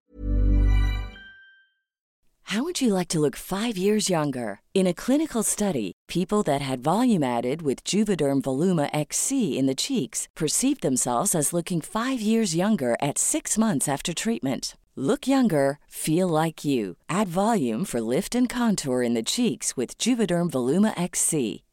How 2.50 2.64
would 2.64 2.82
you 2.82 2.94
like 2.94 3.10
to 3.10 3.20
look 3.20 3.36
five 3.36 3.78
years 3.78 4.10
younger? 4.10 4.62
In 4.74 4.88
a 4.88 4.94
clinical 4.94 5.44
study, 5.44 5.92
people 6.08 6.44
that 6.44 6.62
had 6.62 6.80
volume 6.80 7.22
added 7.22 7.62
with 7.62 7.84
Juvederm 7.84 8.42
Voluma 8.42 8.90
XC 8.94 9.32
in 9.60 9.66
the 9.68 9.76
cheeks 9.76 10.30
perceived 10.34 10.82
themselves 10.82 11.36
as 11.36 11.52
looking 11.52 11.82
five 11.82 12.22
years 12.22 12.56
younger 12.56 12.96
at 13.02 13.18
six 13.18 13.58
months 13.58 13.90
after 13.90 14.14
treatment. 14.14 14.78
Look 14.96 15.28
younger, 15.28 15.78
feel 15.90 16.30
like 16.30 16.64
you. 16.64 16.96
Add 17.10 17.28
volume 17.28 17.84
for 17.84 18.00
lift 18.00 18.34
and 18.34 18.48
contour 18.48 19.04
in 19.04 19.14
the 19.14 19.24
cheeks 19.24 19.76
with 19.76 19.98
Juvederm 19.98 20.50
Voluma 20.50 20.94
XC. 20.98 21.64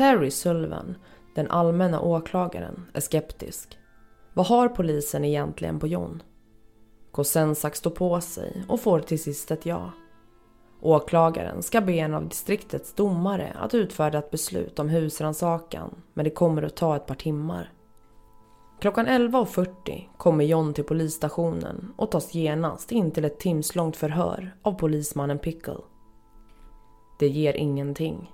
Terry 0.00 0.30
Sullivan, 0.30 0.96
den 1.34 1.50
allmänna 1.50 2.00
åklagaren, 2.00 2.86
är 2.92 3.00
skeptisk. 3.00 3.78
Vad 4.34 4.46
har 4.46 4.68
polisen 4.68 5.24
egentligen 5.24 5.80
på 5.80 5.86
John? 5.86 6.22
Kosensak 7.10 7.76
står 7.76 7.90
på 7.90 8.20
sig 8.20 8.64
och 8.68 8.80
får 8.80 9.00
till 9.00 9.22
sist 9.22 9.50
ett 9.50 9.66
ja. 9.66 9.92
Åklagaren 10.80 11.62
ska 11.62 11.80
be 11.80 11.92
en 11.92 12.14
av 12.14 12.28
distriktets 12.28 12.94
domare 12.94 13.56
att 13.60 13.74
utfärda 13.74 14.18
ett 14.18 14.30
beslut 14.30 14.78
om 14.78 14.88
husrannsakan 14.88 16.02
men 16.14 16.24
det 16.24 16.30
kommer 16.30 16.62
att 16.62 16.76
ta 16.76 16.96
ett 16.96 17.06
par 17.06 17.14
timmar. 17.14 17.72
Klockan 18.80 19.06
11.40 19.06 20.08
kommer 20.16 20.44
John 20.44 20.74
till 20.74 20.84
polisstationen 20.84 21.92
och 21.96 22.10
tas 22.10 22.34
genast 22.34 22.92
in 22.92 23.10
till 23.10 23.24
ett 23.24 23.40
timslångt 23.40 23.96
förhör 23.96 24.56
av 24.62 24.72
polismannen 24.72 25.38
Pickle. 25.38 25.80
Det 27.18 27.28
ger 27.28 27.54
ingenting. 27.54 28.30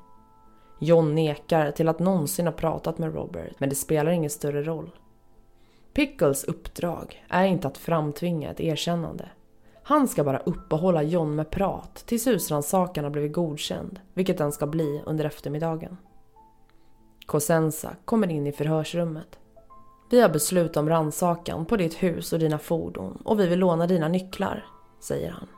John 0.78 1.14
nekar 1.14 1.70
till 1.70 1.88
att 1.88 1.98
någonsin 1.98 2.46
ha 2.46 2.52
pratat 2.52 2.98
med 2.98 3.14
Robert 3.14 3.52
men 3.58 3.68
det 3.68 3.74
spelar 3.74 4.10
ingen 4.10 4.30
större 4.30 4.62
roll. 4.62 4.90
Pickles 5.92 6.44
uppdrag 6.44 7.24
är 7.28 7.44
inte 7.44 7.68
att 7.68 7.78
framtvinga 7.78 8.50
ett 8.50 8.60
erkännande. 8.60 9.28
Han 9.82 10.08
ska 10.08 10.24
bara 10.24 10.38
uppehålla 10.38 11.02
John 11.02 11.34
med 11.34 11.50
prat 11.50 12.02
tills 12.06 12.26
husrannsakan 12.26 13.04
har 13.04 13.10
blivit 13.10 13.32
godkänd, 13.32 14.00
vilket 14.14 14.38
den 14.38 14.52
ska 14.52 14.66
bli 14.66 15.02
under 15.06 15.24
eftermiddagen. 15.24 15.96
Cosenza 17.26 17.96
kommer 18.04 18.30
in 18.30 18.46
i 18.46 18.52
förhörsrummet. 18.52 19.38
Vi 20.10 20.20
har 20.20 20.28
beslut 20.28 20.76
om 20.76 20.88
rannsakan 20.88 21.66
på 21.66 21.76
ditt 21.76 22.02
hus 22.02 22.32
och 22.32 22.38
dina 22.38 22.58
fordon 22.58 23.22
och 23.24 23.40
vi 23.40 23.46
vill 23.46 23.58
låna 23.58 23.86
dina 23.86 24.08
nycklar, 24.08 24.66
säger 25.00 25.30
han. 25.30 25.48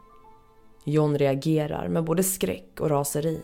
John 0.85 1.18
reagerar 1.18 1.88
med 1.88 2.04
både 2.04 2.22
skräck 2.22 2.81
och 2.81 2.90
raseri. 2.90 3.42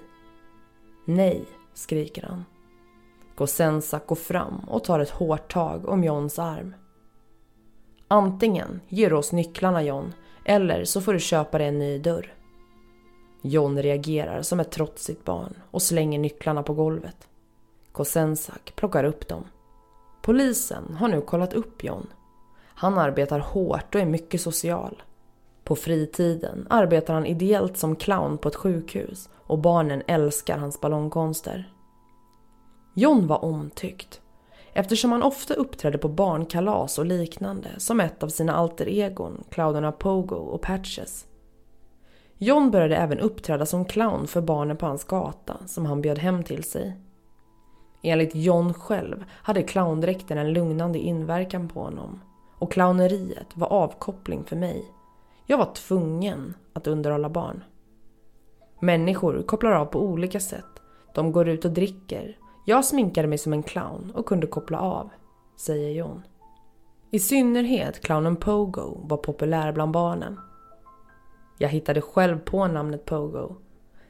Nej, 1.04 1.44
skriker 1.74 2.22
han. 2.22 2.44
Kosensak 3.34 4.06
går 4.06 4.16
fram 4.16 4.58
och 4.58 4.84
tar 4.84 5.00
ett 5.00 5.10
hårt 5.10 5.52
tag 5.52 5.88
om 5.88 6.04
Johns 6.04 6.38
arm. 6.38 6.74
Antingen 8.08 8.80
ger 8.88 9.10
du 9.10 9.16
oss 9.16 9.32
nycklarna 9.32 9.82
John, 9.82 10.12
eller 10.44 10.84
så 10.84 11.00
får 11.00 11.12
du 11.12 11.20
köpa 11.20 11.58
dig 11.58 11.66
en 11.68 11.78
ny 11.78 11.98
dörr. 11.98 12.34
John 13.42 13.82
reagerar 13.82 14.42
som 14.42 14.60
ett 14.60 14.70
trotsigt 14.70 15.24
barn 15.24 15.54
och 15.70 15.82
slänger 15.82 16.18
nycklarna 16.18 16.62
på 16.62 16.74
golvet. 16.74 17.28
Kosensak 17.92 18.72
plockar 18.76 19.04
upp 19.04 19.28
dem. 19.28 19.44
Polisen 20.22 20.94
har 20.94 21.08
nu 21.08 21.20
kollat 21.20 21.54
upp 21.54 21.84
John. 21.84 22.06
Han 22.74 22.98
arbetar 22.98 23.38
hårt 23.38 23.94
och 23.94 24.00
är 24.00 24.06
mycket 24.06 24.40
social. 24.40 25.02
På 25.64 25.76
fritiden 25.76 26.66
arbetar 26.70 27.14
han 27.14 27.26
ideellt 27.26 27.76
som 27.76 27.96
clown 27.96 28.38
på 28.38 28.48
ett 28.48 28.54
sjukhus 28.54 29.28
och 29.46 29.58
barnen 29.58 30.02
älskar 30.06 30.58
hans 30.58 30.80
ballongkonster. 30.80 31.72
John 32.94 33.26
var 33.26 33.44
omtyckt 33.44 34.20
eftersom 34.72 35.12
han 35.12 35.22
ofta 35.22 35.54
uppträdde 35.54 35.98
på 35.98 36.08
barnkalas 36.08 36.98
och 36.98 37.06
liknande 37.06 37.68
som 37.78 38.00
ett 38.00 38.22
av 38.22 38.28
sina 38.28 38.54
alter 38.54 38.88
egon, 38.88 39.44
clownerna 39.50 39.92
Pogo 39.92 40.36
och 40.36 40.62
Patches. 40.62 41.26
John 42.38 42.70
började 42.70 42.96
även 42.96 43.18
uppträda 43.18 43.66
som 43.66 43.84
clown 43.84 44.26
för 44.26 44.40
barnen 44.40 44.76
på 44.76 44.86
hans 44.86 45.04
gata 45.04 45.56
som 45.66 45.86
han 45.86 46.00
bjöd 46.00 46.18
hem 46.18 46.44
till 46.44 46.64
sig. 46.64 46.96
Enligt 48.02 48.34
John 48.34 48.74
själv 48.74 49.24
hade 49.30 49.62
clowndräkten 49.62 50.38
en 50.38 50.52
lugnande 50.52 50.98
inverkan 50.98 51.68
på 51.68 51.80
honom 51.80 52.20
och 52.58 52.72
clowneriet 52.72 53.46
var 53.54 53.72
avkoppling 53.72 54.44
för 54.44 54.56
mig. 54.56 54.93
Jag 55.46 55.58
var 55.58 55.74
tvungen 55.74 56.54
att 56.72 56.86
underhålla 56.86 57.28
barn. 57.28 57.64
Människor 58.80 59.42
kopplar 59.42 59.72
av 59.72 59.84
på 59.86 60.00
olika 60.00 60.40
sätt. 60.40 60.64
De 61.14 61.32
går 61.32 61.48
ut 61.48 61.64
och 61.64 61.70
dricker. 61.70 62.38
Jag 62.64 62.84
sminkade 62.84 63.28
mig 63.28 63.38
som 63.38 63.52
en 63.52 63.62
clown 63.62 64.12
och 64.14 64.26
kunde 64.26 64.46
koppla 64.46 64.80
av, 64.80 65.10
säger 65.56 65.90
John. 65.90 66.22
I 67.10 67.18
synnerhet 67.18 68.00
clownen 68.00 68.36
Pogo 68.36 69.00
var 69.02 69.16
populär 69.16 69.72
bland 69.72 69.92
barnen. 69.92 70.40
Jag 71.58 71.68
hittade 71.68 72.00
själv 72.00 72.38
på 72.38 72.66
namnet 72.66 73.04
Pogo. 73.04 73.56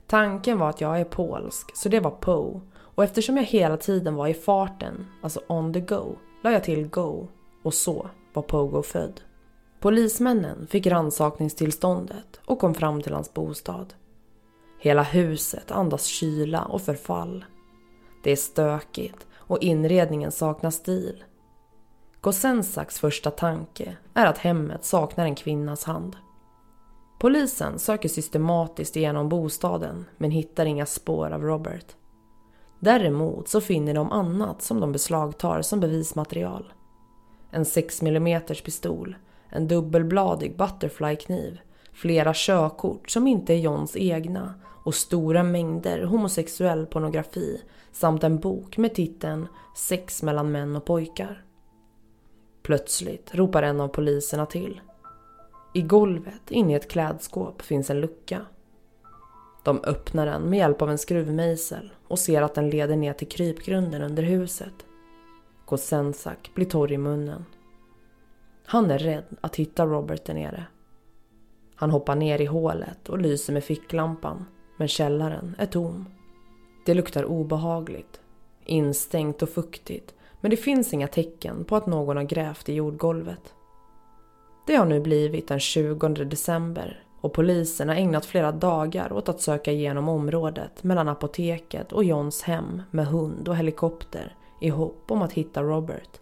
Tanken 0.07 0.59
var 0.59 0.71
att 0.71 0.81
jag 0.81 1.01
är 1.01 1.05
polsk, 1.05 1.77
så 1.77 1.89
det 1.89 2.01
var 2.01 2.11
Po. 2.11 2.61
Och 2.77 3.05
eftersom 3.05 3.37
jag 3.37 3.45
hela 3.45 3.77
tiden 3.77 4.15
var 4.15 4.29
i 4.29 4.35
farten, 4.35 5.07
alltså 5.23 5.41
on 5.49 5.73
the 5.73 5.81
go, 5.81 6.17
la 6.43 6.53
jag 6.53 6.65
till 6.65 6.89
Go 6.89 7.29
och 7.63 7.75
så 7.75 8.09
var 8.33 8.43
Pogo 8.43 8.83
född. 8.83 9.21
Polismännen 9.85 10.67
fick 10.67 10.87
rannsakningstillståndet 10.87 12.41
och 12.45 12.59
kom 12.59 12.75
fram 12.75 13.03
till 13.03 13.13
hans 13.13 13.35
bostad. 13.35 13.95
Hela 14.79 15.03
huset 15.03 15.71
andas 15.71 16.05
kyla 16.05 16.65
och 16.65 16.83
förfall. 16.83 17.45
Det 18.23 18.33
är 18.33 18.37
stökigt 18.37 19.27
och 19.33 19.63
inredningen 19.63 20.33
saknar 20.33 20.71
stil. 20.71 21.25
Kosensaks 22.21 22.99
första 22.99 23.31
tanke 23.31 23.97
är 24.15 24.27
att 24.27 24.39
hemmet 24.39 24.85
saknar 24.85 25.25
en 25.25 25.35
kvinnas 25.35 25.85
hand. 25.85 26.17
Polisen 27.21 27.79
söker 27.79 28.09
systematiskt 28.09 28.97
igenom 28.97 29.29
bostaden 29.29 30.05
men 30.17 30.31
hittar 30.31 30.67
inga 30.67 30.87
spår 30.87 31.31
av 31.31 31.43
Robert. 31.43 31.97
Däremot 32.81 33.49
så 33.49 33.61
finner 33.61 33.95
de 33.95 34.13
annat 34.13 34.63
som 34.63 34.81
de 34.81 34.93
beslagtar 34.93 35.63
som 35.63 35.81
bevismaterial. 35.81 36.73
En 37.51 37.65
6 37.65 38.03
mm 38.03 38.41
pistol, 38.65 39.17
en 39.55 39.69
dubbelbladig 39.69 40.57
butterflykniv, 40.57 41.61
flera 41.93 42.33
körkort 42.35 43.11
som 43.11 43.27
inte 43.27 43.55
är 43.55 43.59
Johns 43.59 43.97
egna 43.97 44.55
och 44.85 44.95
stora 44.95 45.43
mängder 45.43 46.03
homosexuell 46.03 46.87
pornografi 46.87 47.63
samt 47.93 48.25
en 48.25 48.41
bok 48.41 48.77
med 48.77 48.95
titeln 48.95 49.49
Sex 49.77 50.23
mellan 50.23 50.53
män 50.53 50.77
och 50.77 50.85
pojkar. 50.85 51.45
Plötsligt 52.63 53.35
ropar 53.35 53.63
en 53.63 53.81
av 53.81 53.89
poliserna 53.89 54.47
till. 54.47 54.81
I 55.75 55.83
golvet 55.83 56.51
inne 56.51 56.73
i 56.73 56.77
ett 56.77 56.91
klädskåp 56.91 57.63
finns 57.63 57.91
en 57.91 58.01
lucka. 58.01 58.41
De 59.65 59.81
öppnar 59.85 60.27
den 60.27 60.43
med 60.43 60.59
hjälp 60.59 60.83
av 60.83 60.91
en 60.91 60.99
skruvmejsel 60.99 61.93
och 62.09 62.19
ser 62.19 62.43
att 62.43 62.55
den 62.55 62.71
leder 62.71 62.97
ner 62.97 63.13
till 63.13 63.29
krypgrunden 63.29 64.03
under 64.03 64.23
huset. 64.23 64.87
Kosensak 65.65 66.51
blir 66.55 66.67
torr 66.67 66.93
i 66.93 66.99
munnen. 66.99 67.45
Han 68.67 68.91
är 68.91 68.99
rädd 68.99 69.25
att 69.41 69.57
hitta 69.57 69.87
Robert 69.87 70.25
där 70.25 70.35
nere. 70.35 70.67
Han 71.75 71.91
hoppar 71.91 72.15
ner 72.15 72.41
i 72.41 72.45
hålet 72.45 73.09
och 73.09 73.19
lyser 73.19 73.53
med 73.53 73.65
ficklampan, 73.65 74.45
men 74.77 74.89
källaren 74.89 75.55
är 75.59 75.67
tom. 75.67 76.07
Det 76.87 76.95
luktar 76.95 77.25
obehagligt, 77.25 78.21
instängt 78.65 79.43
och 79.43 79.49
fuktigt, 79.49 80.15
men 80.41 80.51
det 80.51 80.57
finns 80.57 80.95
inga 80.95 81.09
tecken 81.09 81.65
på 81.65 81.77
att 81.77 81.87
någon 81.87 82.17
har 82.17 82.25
grävt 82.25 82.69
i 82.69 82.75
jordgolvet. 82.75 83.55
Det 84.67 84.75
har 84.75 84.87
nu 84.87 85.01
blivit 85.01 85.49
den 85.49 85.61
20 85.61 86.09
december 86.09 87.05
och 87.21 87.33
polisen 87.33 87.89
har 87.89 87.97
ägnat 87.97 88.27
flera 88.27 88.53
dagar 88.53 89.13
åt 89.13 89.29
att 89.29 89.41
söka 89.41 89.73
igenom 89.73 90.09
området 90.09 90.85
mellan 90.85 91.09
apoteket 91.09 91.93
och 91.93 92.05
Johns 92.05 92.43
hem 92.43 92.83
med 92.91 93.07
hund 93.07 93.49
och 93.49 93.57
helikopter 93.57 94.37
i 94.61 94.69
hopp 94.69 95.11
om 95.11 95.23
att 95.23 95.33
hitta 95.33 95.63
Robert. 95.63 96.21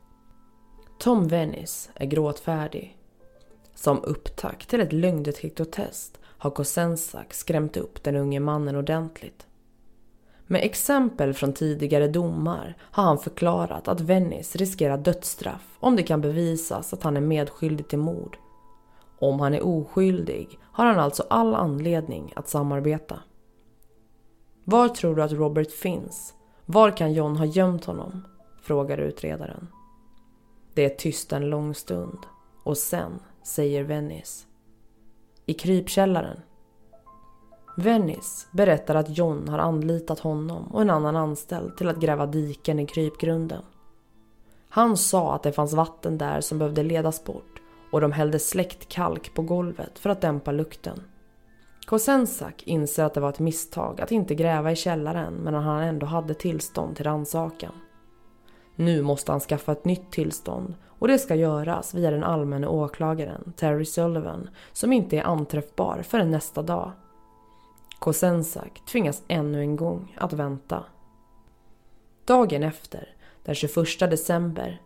Tom 1.02 1.28
Venice 1.28 1.90
är 1.94 2.06
gråtfärdig. 2.06 2.98
Som 3.74 4.04
upptakt 4.04 4.68
till 4.68 4.80
ett 4.80 4.92
lögndetektortest 4.92 6.20
har 6.24 6.50
Kosensak 6.50 7.34
skrämt 7.34 7.76
upp 7.76 8.02
den 8.02 8.16
unge 8.16 8.40
mannen 8.40 8.76
ordentligt. 8.76 9.46
Med 10.46 10.64
exempel 10.64 11.34
från 11.34 11.52
tidigare 11.52 12.08
domar 12.08 12.76
har 12.80 13.04
han 13.04 13.18
förklarat 13.18 13.88
att 13.88 14.00
Venice 14.00 14.58
riskerar 14.58 14.98
dödsstraff 14.98 15.76
om 15.80 15.96
det 15.96 16.02
kan 16.02 16.20
bevisas 16.20 16.92
att 16.92 17.02
han 17.02 17.16
är 17.16 17.20
medskyldig 17.20 17.88
till 17.88 17.98
mord. 17.98 18.36
Om 19.18 19.40
han 19.40 19.54
är 19.54 19.66
oskyldig 19.66 20.58
har 20.62 20.86
han 20.86 20.98
alltså 20.98 21.24
all 21.30 21.54
anledning 21.54 22.32
att 22.36 22.48
samarbeta. 22.48 23.18
Var 24.64 24.88
tror 24.88 25.16
du 25.16 25.22
att 25.22 25.32
Robert 25.32 25.70
finns? 25.70 26.34
Var 26.66 26.96
kan 26.96 27.12
John 27.12 27.36
ha 27.36 27.44
gömt 27.44 27.84
honom? 27.84 28.26
frågar 28.62 28.98
utredaren. 28.98 29.68
Det 30.74 30.84
är 30.84 30.96
tyst 30.96 31.32
en 31.32 31.50
lång 31.50 31.74
stund 31.74 32.18
och 32.64 32.78
sen 32.78 33.12
säger 33.42 33.84
Venice. 33.84 34.46
I 35.46 35.54
krypkällaren. 35.54 36.40
Venice 37.76 38.46
berättar 38.52 38.94
att 38.94 39.18
John 39.18 39.48
har 39.48 39.58
anlitat 39.58 40.20
honom 40.20 40.72
och 40.72 40.82
en 40.82 40.90
annan 40.90 41.16
anställd 41.16 41.76
till 41.76 41.88
att 41.88 42.00
gräva 42.00 42.26
diken 42.26 42.78
i 42.78 42.86
krypgrunden. 42.86 43.62
Han 44.68 44.96
sa 44.96 45.34
att 45.34 45.42
det 45.42 45.52
fanns 45.52 45.72
vatten 45.72 46.18
där 46.18 46.40
som 46.40 46.58
behövde 46.58 46.82
ledas 46.82 47.24
bort 47.24 47.62
och 47.92 48.00
de 48.00 48.12
hällde 48.12 48.38
släckt 48.38 48.88
kalk 48.88 49.34
på 49.34 49.42
golvet 49.42 49.98
för 49.98 50.10
att 50.10 50.20
dämpa 50.20 50.52
lukten. 50.52 51.02
Kosensak 51.86 52.62
inser 52.66 53.04
att 53.04 53.14
det 53.14 53.20
var 53.20 53.28
ett 53.28 53.38
misstag 53.38 54.00
att 54.00 54.12
inte 54.12 54.34
gräva 54.34 54.72
i 54.72 54.76
källaren 54.76 55.34
men 55.34 55.54
han 55.54 55.82
ändå 55.82 56.06
hade 56.06 56.34
tillstånd 56.34 56.96
till 56.96 57.04
rannsakan. 57.04 57.72
Nu 58.76 59.02
måste 59.02 59.32
han 59.32 59.40
skaffa 59.40 59.72
ett 59.72 59.84
nytt 59.84 60.12
tillstånd 60.12 60.74
och 60.86 61.08
det 61.08 61.18
ska 61.18 61.34
göras 61.34 61.94
via 61.94 62.10
den 62.10 62.24
allmänne 62.24 62.66
åklagaren 62.66 63.52
Terry 63.56 63.84
Sullivan 63.84 64.50
som 64.72 64.92
inte 64.92 65.16
är 65.16 65.22
anträffbar 65.22 66.02
förrän 66.02 66.30
nästa 66.30 66.62
dag. 66.62 66.92
Kosensak 67.98 68.82
tvingas 68.86 69.22
ännu 69.28 69.60
en 69.60 69.76
gång 69.76 70.16
att 70.20 70.32
vänta. 70.32 70.84
Dagen 72.24 72.62
efter, 72.62 73.08
den 73.44 73.54
21 73.54 73.74
december. 73.98 74.80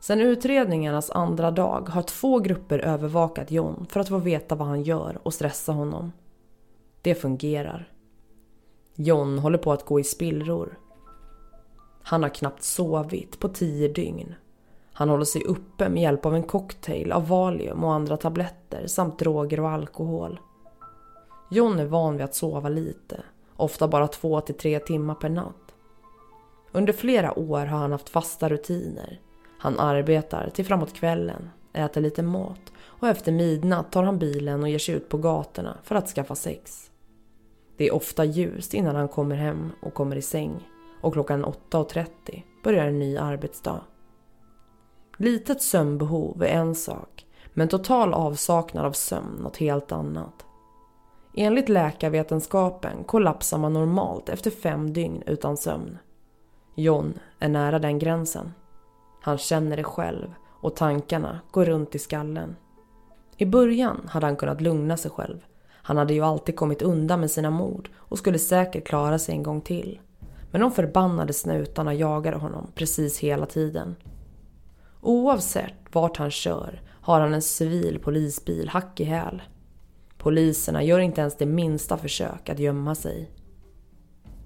Sen 0.00 0.20
utredningarnas 0.20 1.10
andra 1.10 1.50
dag 1.50 1.88
har 1.88 2.02
två 2.02 2.38
grupper 2.38 2.78
övervakat 2.78 3.50
John 3.50 3.86
för 3.90 4.00
att 4.00 4.08
få 4.08 4.18
veta 4.18 4.54
vad 4.54 4.68
han 4.68 4.82
gör 4.82 5.18
och 5.22 5.34
stressa 5.34 5.72
honom. 5.72 6.12
Det 7.02 7.14
fungerar. 7.14 7.92
John 8.94 9.38
håller 9.38 9.58
på 9.58 9.72
att 9.72 9.84
gå 9.84 10.00
i 10.00 10.04
spillror. 10.04 10.78
Han 12.08 12.22
har 12.22 12.30
knappt 12.30 12.62
sovit 12.62 13.38
på 13.38 13.48
tio 13.48 13.88
dygn. 13.88 14.34
Han 14.92 15.08
håller 15.08 15.24
sig 15.24 15.44
uppe 15.44 15.88
med 15.88 16.02
hjälp 16.02 16.26
av 16.26 16.34
en 16.34 16.42
cocktail 16.42 17.12
av 17.12 17.28
valium 17.28 17.84
och 17.84 17.92
andra 17.92 18.16
tabletter 18.16 18.86
samt 18.86 19.18
droger 19.18 19.60
och 19.60 19.70
alkohol. 19.70 20.40
John 21.50 21.78
är 21.78 21.84
van 21.84 22.16
vid 22.16 22.24
att 22.24 22.34
sova 22.34 22.68
lite, 22.68 23.22
ofta 23.56 23.88
bara 23.88 24.08
två 24.08 24.40
till 24.40 24.54
tre 24.54 24.78
timmar 24.78 25.14
per 25.14 25.28
natt. 25.28 25.74
Under 26.72 26.92
flera 26.92 27.38
år 27.38 27.66
har 27.66 27.78
han 27.78 27.92
haft 27.92 28.08
fasta 28.08 28.48
rutiner. 28.48 29.20
Han 29.58 29.78
arbetar 29.78 30.50
till 30.50 30.66
framåt 30.66 30.94
kvällen, 30.94 31.50
äter 31.72 32.00
lite 32.00 32.22
mat 32.22 32.72
och 32.80 33.08
efter 33.08 33.32
midnatt 33.32 33.92
tar 33.92 34.02
han 34.02 34.18
bilen 34.18 34.62
och 34.62 34.68
ger 34.68 34.78
sig 34.78 34.94
ut 34.94 35.08
på 35.08 35.18
gatorna 35.18 35.78
för 35.82 35.94
att 35.94 36.08
skaffa 36.08 36.34
sex. 36.34 36.90
Det 37.76 37.88
är 37.88 37.94
ofta 37.94 38.24
ljust 38.24 38.74
innan 38.74 38.96
han 38.96 39.08
kommer 39.08 39.36
hem 39.36 39.70
och 39.82 39.94
kommer 39.94 40.16
i 40.16 40.22
säng 40.22 40.68
och 41.00 41.12
klockan 41.12 41.44
8.30 41.44 42.42
börjar 42.64 42.86
en 42.86 42.98
ny 42.98 43.16
arbetsdag. 43.16 43.80
Litet 45.16 45.62
sömnbehov 45.62 46.42
är 46.42 46.46
en 46.46 46.74
sak, 46.74 47.26
men 47.54 47.68
total 47.68 48.14
avsaknad 48.14 48.86
av 48.86 48.92
sömn 48.92 49.36
något 49.42 49.56
helt 49.56 49.92
annat. 49.92 50.46
Enligt 51.34 51.68
läkarvetenskapen 51.68 53.04
kollapsar 53.04 53.58
man 53.58 53.72
normalt 53.72 54.28
efter 54.28 54.50
fem 54.50 54.92
dygn 54.92 55.22
utan 55.26 55.56
sömn. 55.56 55.98
John 56.74 57.18
är 57.38 57.48
nära 57.48 57.78
den 57.78 57.98
gränsen. 57.98 58.52
Han 59.20 59.38
känner 59.38 59.76
det 59.76 59.84
själv 59.84 60.34
och 60.60 60.76
tankarna 60.76 61.40
går 61.50 61.64
runt 61.64 61.94
i 61.94 61.98
skallen. 61.98 62.56
I 63.36 63.46
början 63.46 64.08
hade 64.08 64.26
han 64.26 64.36
kunnat 64.36 64.60
lugna 64.60 64.96
sig 64.96 65.10
själv. 65.10 65.44
Han 65.70 65.96
hade 65.96 66.14
ju 66.14 66.22
alltid 66.22 66.56
kommit 66.56 66.82
undan 66.82 67.20
med 67.20 67.30
sina 67.30 67.50
mord 67.50 67.90
och 67.96 68.18
skulle 68.18 68.38
säkert 68.38 68.86
klara 68.86 69.18
sig 69.18 69.34
en 69.34 69.42
gång 69.42 69.60
till. 69.60 70.00
Men 70.50 70.60
de 70.60 70.72
förbannade 70.72 71.32
snutarna 71.32 71.94
jagade 71.94 72.36
honom 72.36 72.72
precis 72.74 73.18
hela 73.18 73.46
tiden. 73.46 73.96
Oavsett 75.00 75.74
vart 75.92 76.16
han 76.16 76.30
kör 76.30 76.82
har 76.88 77.20
han 77.20 77.34
en 77.34 77.42
civil 77.42 77.98
polisbil 77.98 78.68
hack 78.68 79.00
i 79.00 79.04
häl. 79.04 79.42
Poliserna 80.18 80.82
gör 80.82 80.98
inte 80.98 81.20
ens 81.20 81.36
det 81.36 81.46
minsta 81.46 81.96
försök 81.96 82.48
att 82.48 82.58
gömma 82.58 82.94
sig. 82.94 83.30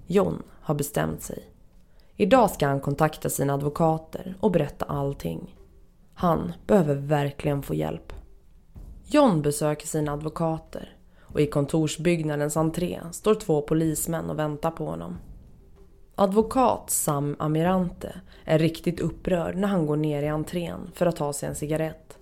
John 0.07 0.43
har 0.61 0.75
bestämt 0.75 1.21
sig. 1.21 1.49
Idag 2.15 2.51
ska 2.51 2.67
han 2.67 2.79
kontakta 2.79 3.29
sina 3.29 3.53
advokater 3.53 4.35
och 4.39 4.51
berätta 4.51 4.85
allting. 4.85 5.55
Han 6.13 6.53
behöver 6.67 6.95
verkligen 6.95 7.61
få 7.61 7.73
hjälp. 7.73 8.13
John 9.05 9.41
besöker 9.41 9.87
sina 9.87 10.13
advokater 10.13 10.97
och 11.21 11.41
i 11.41 11.47
kontorsbyggnadens 11.47 12.57
entré 12.57 12.99
står 13.11 13.35
två 13.35 13.61
polismän 13.61 14.29
och 14.29 14.39
väntar 14.39 14.71
på 14.71 14.85
honom. 14.85 15.17
Advokat 16.15 16.89
Sam 16.89 17.35
Amirante 17.39 18.15
är 18.45 18.59
riktigt 18.59 18.99
upprörd 18.99 19.55
när 19.55 19.67
han 19.67 19.85
går 19.85 19.95
ner 19.95 20.23
i 20.23 20.27
entrén 20.27 20.91
för 20.93 21.05
att 21.05 21.15
ta 21.15 21.33
sig 21.33 21.49
en 21.49 21.55
cigarett. 21.55 22.17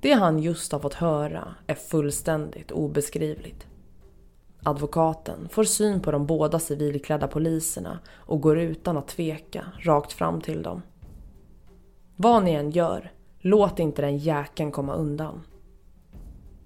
Det 0.00 0.12
han 0.12 0.38
just 0.38 0.72
har 0.72 0.78
fått 0.78 0.94
höra 0.94 1.54
är 1.66 1.74
fullständigt 1.74 2.70
obeskrivligt. 2.70 3.66
Advokaten 4.62 5.48
får 5.48 5.64
syn 5.64 6.00
på 6.00 6.10
de 6.10 6.26
båda 6.26 6.58
civilklädda 6.58 7.28
poliserna 7.28 7.98
och 8.08 8.40
går 8.40 8.58
utan 8.58 8.96
att 8.96 9.08
tveka 9.08 9.64
rakt 9.78 10.12
fram 10.12 10.40
till 10.40 10.62
dem. 10.62 10.82
Vad 12.16 12.44
ni 12.44 12.52
än 12.52 12.70
gör, 12.70 13.12
låt 13.38 13.78
inte 13.78 14.02
den 14.02 14.18
jäkeln 14.18 14.72
komma 14.72 14.94
undan. 14.94 15.42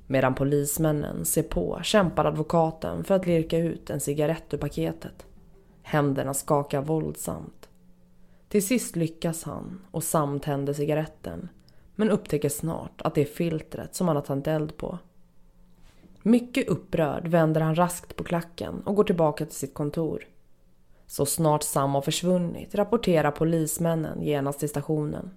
Medan 0.06 0.34
polismännen 0.34 1.24
ser 1.24 1.42
på 1.42 1.80
kämpar 1.82 2.24
advokaten 2.24 3.04
för 3.04 3.14
att 3.14 3.26
lirka 3.26 3.58
ut 3.58 3.90
en 3.90 4.00
cigarett 4.00 4.54
ur 4.54 4.58
paketet. 4.58 5.26
Händerna 5.82 6.34
skakar 6.34 6.82
våldsamt. 6.82 7.68
Till 8.48 8.66
sist 8.66 8.96
lyckas 8.96 9.44
han 9.44 9.80
och 9.90 10.04
Sam 10.04 10.40
tänder 10.40 10.72
cigaretten 10.72 11.48
men 11.94 12.10
upptäcker 12.10 12.48
snart 12.48 13.02
att 13.02 13.14
det 13.14 13.20
är 13.20 13.24
filtret 13.24 13.94
som 13.94 14.08
han 14.08 14.16
har 14.16 14.22
tänt 14.22 14.46
eld 14.46 14.76
på. 14.76 14.98
Mycket 16.22 16.68
upprörd 16.68 17.28
vänder 17.28 17.60
han 17.60 17.74
raskt 17.74 18.16
på 18.16 18.24
klacken 18.24 18.82
och 18.84 18.94
går 18.96 19.04
tillbaka 19.04 19.46
till 19.46 19.54
sitt 19.54 19.74
kontor. 19.74 20.24
Så 21.06 21.26
snart 21.26 21.62
Sam 21.62 21.94
har 21.94 22.02
försvunnit 22.02 22.74
rapporterar 22.74 23.30
polismännen 23.30 24.22
genast 24.22 24.58
till 24.58 24.68
stationen. 24.68 25.30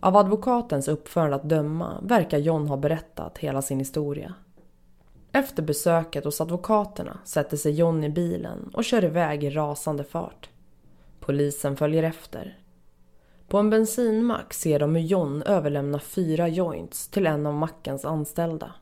Av 0.00 0.16
advokatens 0.16 0.88
uppförande 0.88 1.36
att 1.36 1.48
döma 1.48 2.00
verkar 2.02 2.38
John 2.38 2.68
ha 2.68 2.76
berättat 2.76 3.38
hela 3.38 3.62
sin 3.62 3.78
historia. 3.78 4.34
Efter 5.32 5.62
besöket 5.62 6.24
hos 6.24 6.40
advokaterna 6.40 7.18
sätter 7.24 7.56
sig 7.56 7.72
John 7.72 8.04
i 8.04 8.08
bilen 8.08 8.70
och 8.72 8.84
kör 8.84 9.04
iväg 9.04 9.44
i 9.44 9.50
rasande 9.50 10.04
fart. 10.04 10.50
Polisen 11.20 11.76
följer 11.76 12.02
efter. 12.02 12.58
På 13.48 13.58
en 13.58 13.70
bensinmack 13.70 14.54
ser 14.54 14.78
de 14.78 14.94
hur 14.94 15.02
John 15.02 15.42
överlämnar 15.42 15.98
fyra 15.98 16.48
joints 16.48 17.08
till 17.08 17.26
en 17.26 17.46
av 17.46 17.54
mackens 17.54 18.04
anställda. 18.04 18.74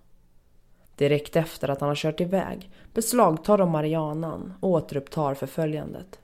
Direkt 0.96 1.36
efter 1.36 1.68
att 1.68 1.80
han 1.80 1.88
har 1.88 1.96
kört 1.96 2.20
iväg 2.20 2.70
beslagtar 2.94 3.58
de 3.58 3.70
Marianan 3.70 4.52
och 4.60 4.70
återupptar 4.70 5.34
förföljandet. 5.34 6.18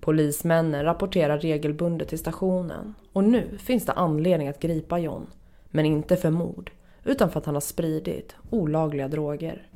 Polismännen 0.00 0.84
rapporterar 0.84 1.38
regelbundet 1.38 2.08
till 2.08 2.18
stationen 2.18 2.94
och 3.12 3.24
nu 3.24 3.58
finns 3.58 3.86
det 3.86 3.92
anledning 3.92 4.48
att 4.48 4.60
gripa 4.60 4.98
John. 4.98 5.26
Men 5.70 5.86
inte 5.86 6.16
för 6.16 6.30
mord, 6.30 6.70
utan 7.06 7.30
för 7.30 7.40
att 7.40 7.46
han 7.46 7.54
har 7.54 7.60
spridit 7.60 8.36
olagliga 8.50 9.08
droger. 9.08 9.70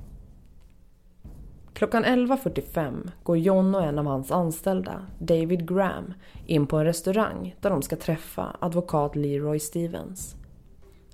Klockan 1.73 2.05
11.45 2.05 3.11
går 3.23 3.39
John 3.39 3.75
och 3.75 3.83
en 3.83 3.99
av 3.99 4.07
hans 4.07 4.31
anställda, 4.31 5.07
David 5.19 5.69
Graham, 5.69 6.15
in 6.47 6.67
på 6.67 6.79
en 6.79 6.85
restaurang 6.85 7.57
där 7.61 7.71
de 7.71 7.83
ska 7.83 7.97
träffa 7.97 8.57
advokat 8.61 9.17
Leroy 9.17 9.59
Stevens. 9.59 10.37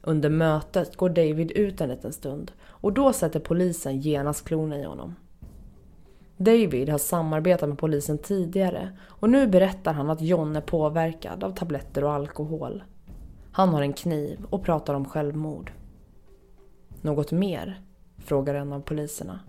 Under 0.02 0.31
mötet 0.31 0.96
går 0.96 1.09
David 1.09 1.50
ut 1.50 1.81
en 1.81 1.88
liten 1.88 2.12
stund 2.12 2.52
och 2.64 2.92
då 2.92 3.12
sätter 3.12 3.40
polisen 3.40 4.00
genast 4.00 4.44
klorna 4.44 4.79
i 4.79 4.85
honom. 4.85 5.14
David 6.37 6.88
har 6.88 6.98
samarbetat 6.98 7.68
med 7.68 7.79
polisen 7.79 8.18
tidigare 8.18 8.96
och 9.05 9.31
nu 9.31 9.46
berättar 9.46 9.92
han 9.92 10.11
att 10.11 10.20
John 10.20 10.57
är 10.57 10.61
påverkad 10.61 11.44
av 11.44 11.50
tabletter 11.50 12.05
och 12.05 12.12
alkohol. 12.12 12.83
Han 13.52 13.68
har 13.68 13.83
en 13.83 13.92
kniv 13.92 14.46
och 14.50 14.64
pratar 14.64 14.94
om 14.94 15.05
självmord. 15.05 15.72
Något 17.07 17.33
mer? 17.33 17.81
frågar 18.19 18.55
en 18.55 18.73
av 18.73 18.81
poliserna. 18.81 19.40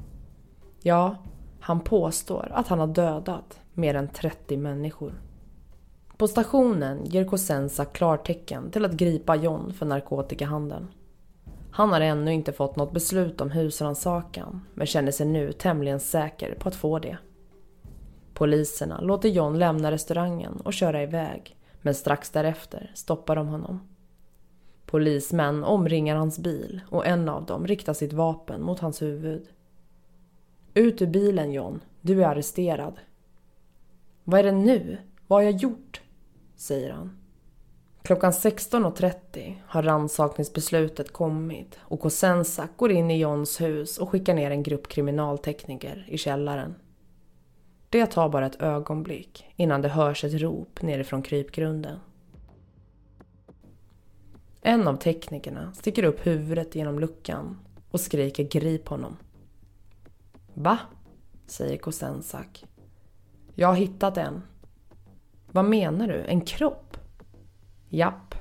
Ja, 0.82 1.16
han 1.60 1.80
påstår 1.80 2.52
att 2.54 2.68
han 2.68 2.80
har 2.80 2.88
dödat 2.88 3.60
mer 3.74 3.96
än 3.96 4.08
30 4.08 4.58
människor. 4.58 5.22
På 6.18 6.28
stationen 6.28 7.06
ger 7.06 7.26
Cosenza 7.26 7.86
klartecken 7.86 8.72
till 8.72 8.86
att 8.86 8.92
gripa 8.92 9.36
John 9.36 9.74
för 9.74 9.86
narkotikahandeln. 9.86 10.88
Han 11.72 11.90
har 11.90 12.02
ännu 12.02 12.34
inte 12.34 12.54
fått 12.54 12.76
något 12.76 12.94
beslut 12.94 13.42
om 13.42 13.52
husrannsakan 13.52 14.66
men 14.74 14.88
känner 14.88 15.12
sig 15.12 15.26
nu 15.26 15.52
tämligen 15.52 16.00
säker 16.00 16.56
på 16.60 16.70
att 16.70 16.76
få 16.76 17.00
det. 17.00 17.18
Poliserna 18.34 19.02
låter 19.02 19.30
John 19.30 19.60
lämna 19.60 19.92
restaurangen 19.92 20.62
och 20.64 20.74
köra 20.74 21.04
iväg 21.04 21.58
men 21.82 21.96
strax 21.96 22.30
därefter 22.30 22.92
stoppar 22.96 23.36
de 23.36 23.48
honom. 23.48 23.97
Polismän 24.88 25.64
omringar 25.64 26.16
hans 26.16 26.40
bil 26.40 26.82
och 26.90 27.06
en 27.06 27.30
av 27.30 27.46
dem 27.46 27.68
riktar 27.68 27.94
sitt 27.94 28.14
vapen 28.14 28.62
mot 28.62 28.80
hans 28.80 29.02
huvud. 29.02 29.48
Ut 30.74 31.02
ur 31.02 31.08
bilen 31.08 31.52
John, 31.52 31.82
du 32.02 32.24
är 32.24 32.28
arresterad. 32.28 33.00
Vad 34.24 34.40
är 34.40 34.44
det 34.44 34.52
nu? 34.52 34.98
Vad 35.28 35.40
har 35.40 35.44
jag 35.44 35.62
gjort? 35.62 36.02
säger 36.56 36.92
han. 36.92 37.18
Klockan 38.02 38.32
16.30 38.32 39.56
har 39.66 39.84
rannsakningsbeslutet 39.84 41.14
kommit 41.14 41.80
och 41.80 42.00
Kosensak 42.00 42.70
går 42.76 42.92
in 42.92 43.12
i 43.12 43.20
Johns 43.20 43.62
hus 43.62 43.98
och 43.98 44.10
skickar 44.10 44.34
ner 44.34 44.52
en 44.52 44.64
grupp 44.64 44.88
kriminaltekniker 44.88 46.06
i 46.08 46.18
källaren. 46.18 46.76
Det 47.90 48.06
tar 48.06 48.30
bara 48.30 48.46
ett 48.46 48.62
ögonblick 48.62 49.46
innan 49.56 49.82
det 49.82 49.90
hörs 49.90 50.24
ett 50.24 50.42
rop 50.42 50.82
nerifrån 50.82 51.22
krypgrunden. 51.22 52.00
En 54.62 54.88
av 54.88 54.96
teknikerna 54.96 55.74
sticker 55.74 56.04
upp 56.04 56.28
huvudet 56.28 56.76
genom 56.76 57.00
luckan 57.00 57.60
och 57.92 58.00
skriker 58.00 58.44
grip 58.44 58.88
honom. 58.88 59.18
Va? 60.54 60.80
säger 61.48 61.78
Kosensak. 61.78 62.66
Jag 63.56 63.68
har 63.68 63.76
hittat 63.76 64.18
en. 64.18 64.42
Vad 65.52 65.66
menar 65.66 66.08
du? 66.08 66.22
En 66.22 66.42
kropp? 66.42 66.98
Japp. 67.90 68.36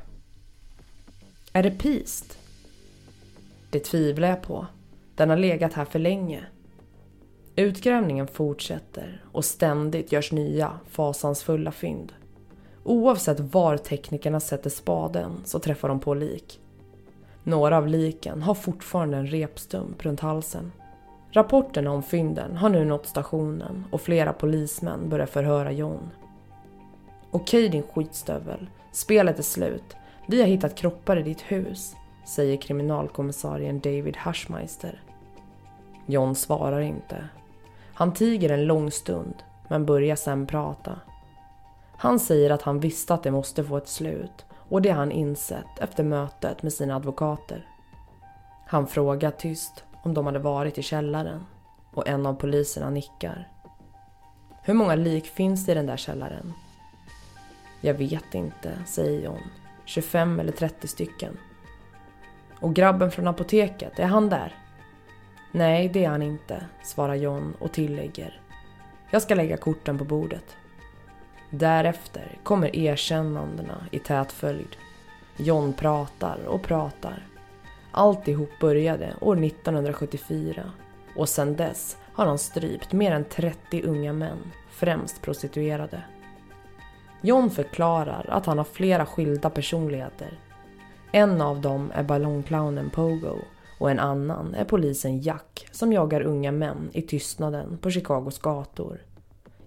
Är 1.52 1.62
det 1.62 1.70
pist? 1.70 2.38
Det 3.70 3.80
tvivlar 3.80 4.28
jag 4.28 4.42
på. 4.42 4.66
Den 5.14 5.30
har 5.30 5.36
legat 5.36 5.72
här 5.72 5.84
för 5.84 5.98
länge. 5.98 6.46
Utgrävningen 7.56 8.26
fortsätter 8.26 9.24
och 9.32 9.44
ständigt 9.44 10.12
görs 10.12 10.32
nya 10.32 10.80
fasansfulla 10.88 11.72
fynd. 11.72 12.12
Oavsett 12.88 13.40
var 13.40 13.76
teknikerna 13.76 14.40
sätter 14.40 14.70
spaden 14.70 15.32
så 15.44 15.58
träffar 15.58 15.88
de 15.88 16.00
på 16.00 16.14
lik. 16.14 16.60
Några 17.44 17.76
av 17.76 17.88
liken 17.88 18.42
har 18.42 18.54
fortfarande 18.54 19.16
en 19.16 19.26
repstump 19.26 20.04
runt 20.04 20.20
halsen. 20.20 20.72
Rapporterna 21.30 21.90
om 21.90 22.02
fynden 22.02 22.56
har 22.56 22.68
nu 22.68 22.84
nått 22.84 23.06
stationen 23.06 23.84
och 23.90 24.00
flera 24.00 24.32
polismän 24.32 25.08
börjar 25.08 25.26
förhöra 25.26 25.72
John. 25.72 26.10
Okej 27.30 27.68
din 27.68 27.82
skitstövel, 27.82 28.70
spelet 28.92 29.38
är 29.38 29.42
slut. 29.42 29.96
Vi 30.28 30.40
har 30.40 30.48
hittat 30.48 30.76
kroppar 30.76 31.16
i 31.18 31.22
ditt 31.22 31.42
hus, 31.42 31.94
säger 32.26 32.56
kriminalkommissarien 32.56 33.80
David 33.80 34.16
Hashmeister. 34.16 35.02
John 36.06 36.34
svarar 36.34 36.80
inte. 36.80 37.28
Han 37.94 38.14
tiger 38.14 38.50
en 38.50 38.66
lång 38.66 38.90
stund, 38.90 39.34
men 39.68 39.86
börjar 39.86 40.16
sen 40.16 40.46
prata. 40.46 41.00
Han 41.98 42.20
säger 42.20 42.50
att 42.50 42.62
han 42.62 42.80
visste 42.80 43.14
att 43.14 43.22
det 43.22 43.30
måste 43.30 43.64
få 43.64 43.76
ett 43.76 43.88
slut 43.88 44.46
och 44.68 44.82
det 44.82 44.90
har 44.90 44.98
han 44.98 45.12
insett 45.12 45.78
efter 45.80 46.04
mötet 46.04 46.62
med 46.62 46.72
sina 46.72 46.96
advokater. 46.96 47.68
Han 48.66 48.86
frågar 48.86 49.30
tyst 49.30 49.84
om 50.02 50.14
de 50.14 50.26
hade 50.26 50.38
varit 50.38 50.78
i 50.78 50.82
källaren 50.82 51.46
och 51.92 52.08
en 52.08 52.26
av 52.26 52.34
poliserna 52.34 52.90
nickar. 52.90 53.48
Hur 54.62 54.74
många 54.74 54.94
lik 54.94 55.26
finns 55.26 55.66
det 55.66 55.72
i 55.72 55.74
den 55.74 55.86
där 55.86 55.96
källaren? 55.96 56.52
Jag 57.80 57.94
vet 57.94 58.34
inte, 58.34 58.78
säger 58.86 59.24
John. 59.24 59.42
25 59.84 60.40
eller 60.40 60.52
30 60.52 60.88
stycken. 60.88 61.38
Och 62.60 62.74
grabben 62.74 63.10
från 63.10 63.28
apoteket, 63.28 63.98
är 63.98 64.06
han 64.06 64.28
där? 64.28 64.54
Nej, 65.52 65.88
det 65.88 66.04
är 66.04 66.08
han 66.08 66.22
inte, 66.22 66.66
svarar 66.82 67.14
John 67.14 67.54
och 67.58 67.72
tillägger. 67.72 68.40
Jag 69.10 69.22
ska 69.22 69.34
lägga 69.34 69.56
korten 69.56 69.98
på 69.98 70.04
bordet. 70.04 70.56
Därefter 71.50 72.38
kommer 72.42 72.76
erkännandena 72.76 73.86
i 73.90 73.98
tät 73.98 74.32
följd. 74.32 74.76
John 75.36 75.72
pratar 75.72 76.38
och 76.46 76.62
pratar. 76.62 77.26
Alltihop 77.92 78.50
började 78.60 79.14
år 79.20 79.44
1974 79.44 80.62
och 81.16 81.28
sedan 81.28 81.56
dess 81.56 81.96
har 82.12 82.26
han 82.26 82.38
strypt 82.38 82.92
mer 82.92 83.12
än 83.12 83.24
30 83.24 83.82
unga 83.82 84.12
män, 84.12 84.52
främst 84.70 85.22
prostituerade. 85.22 86.02
John 87.20 87.50
förklarar 87.50 88.26
att 88.28 88.46
han 88.46 88.58
har 88.58 88.64
flera 88.64 89.06
skilda 89.06 89.50
personligheter. 89.50 90.38
En 91.12 91.40
av 91.40 91.60
dem 91.60 91.92
är 91.94 92.02
ballongclownen 92.02 92.90
Pogo 92.90 93.38
och 93.78 93.90
en 93.90 93.98
annan 93.98 94.54
är 94.54 94.64
polisen 94.64 95.20
Jack 95.20 95.68
som 95.72 95.92
jagar 95.92 96.20
unga 96.20 96.52
män 96.52 96.90
i 96.92 97.02
tystnaden 97.02 97.78
på 97.78 97.90
Chicagos 97.90 98.38
gator. 98.38 99.00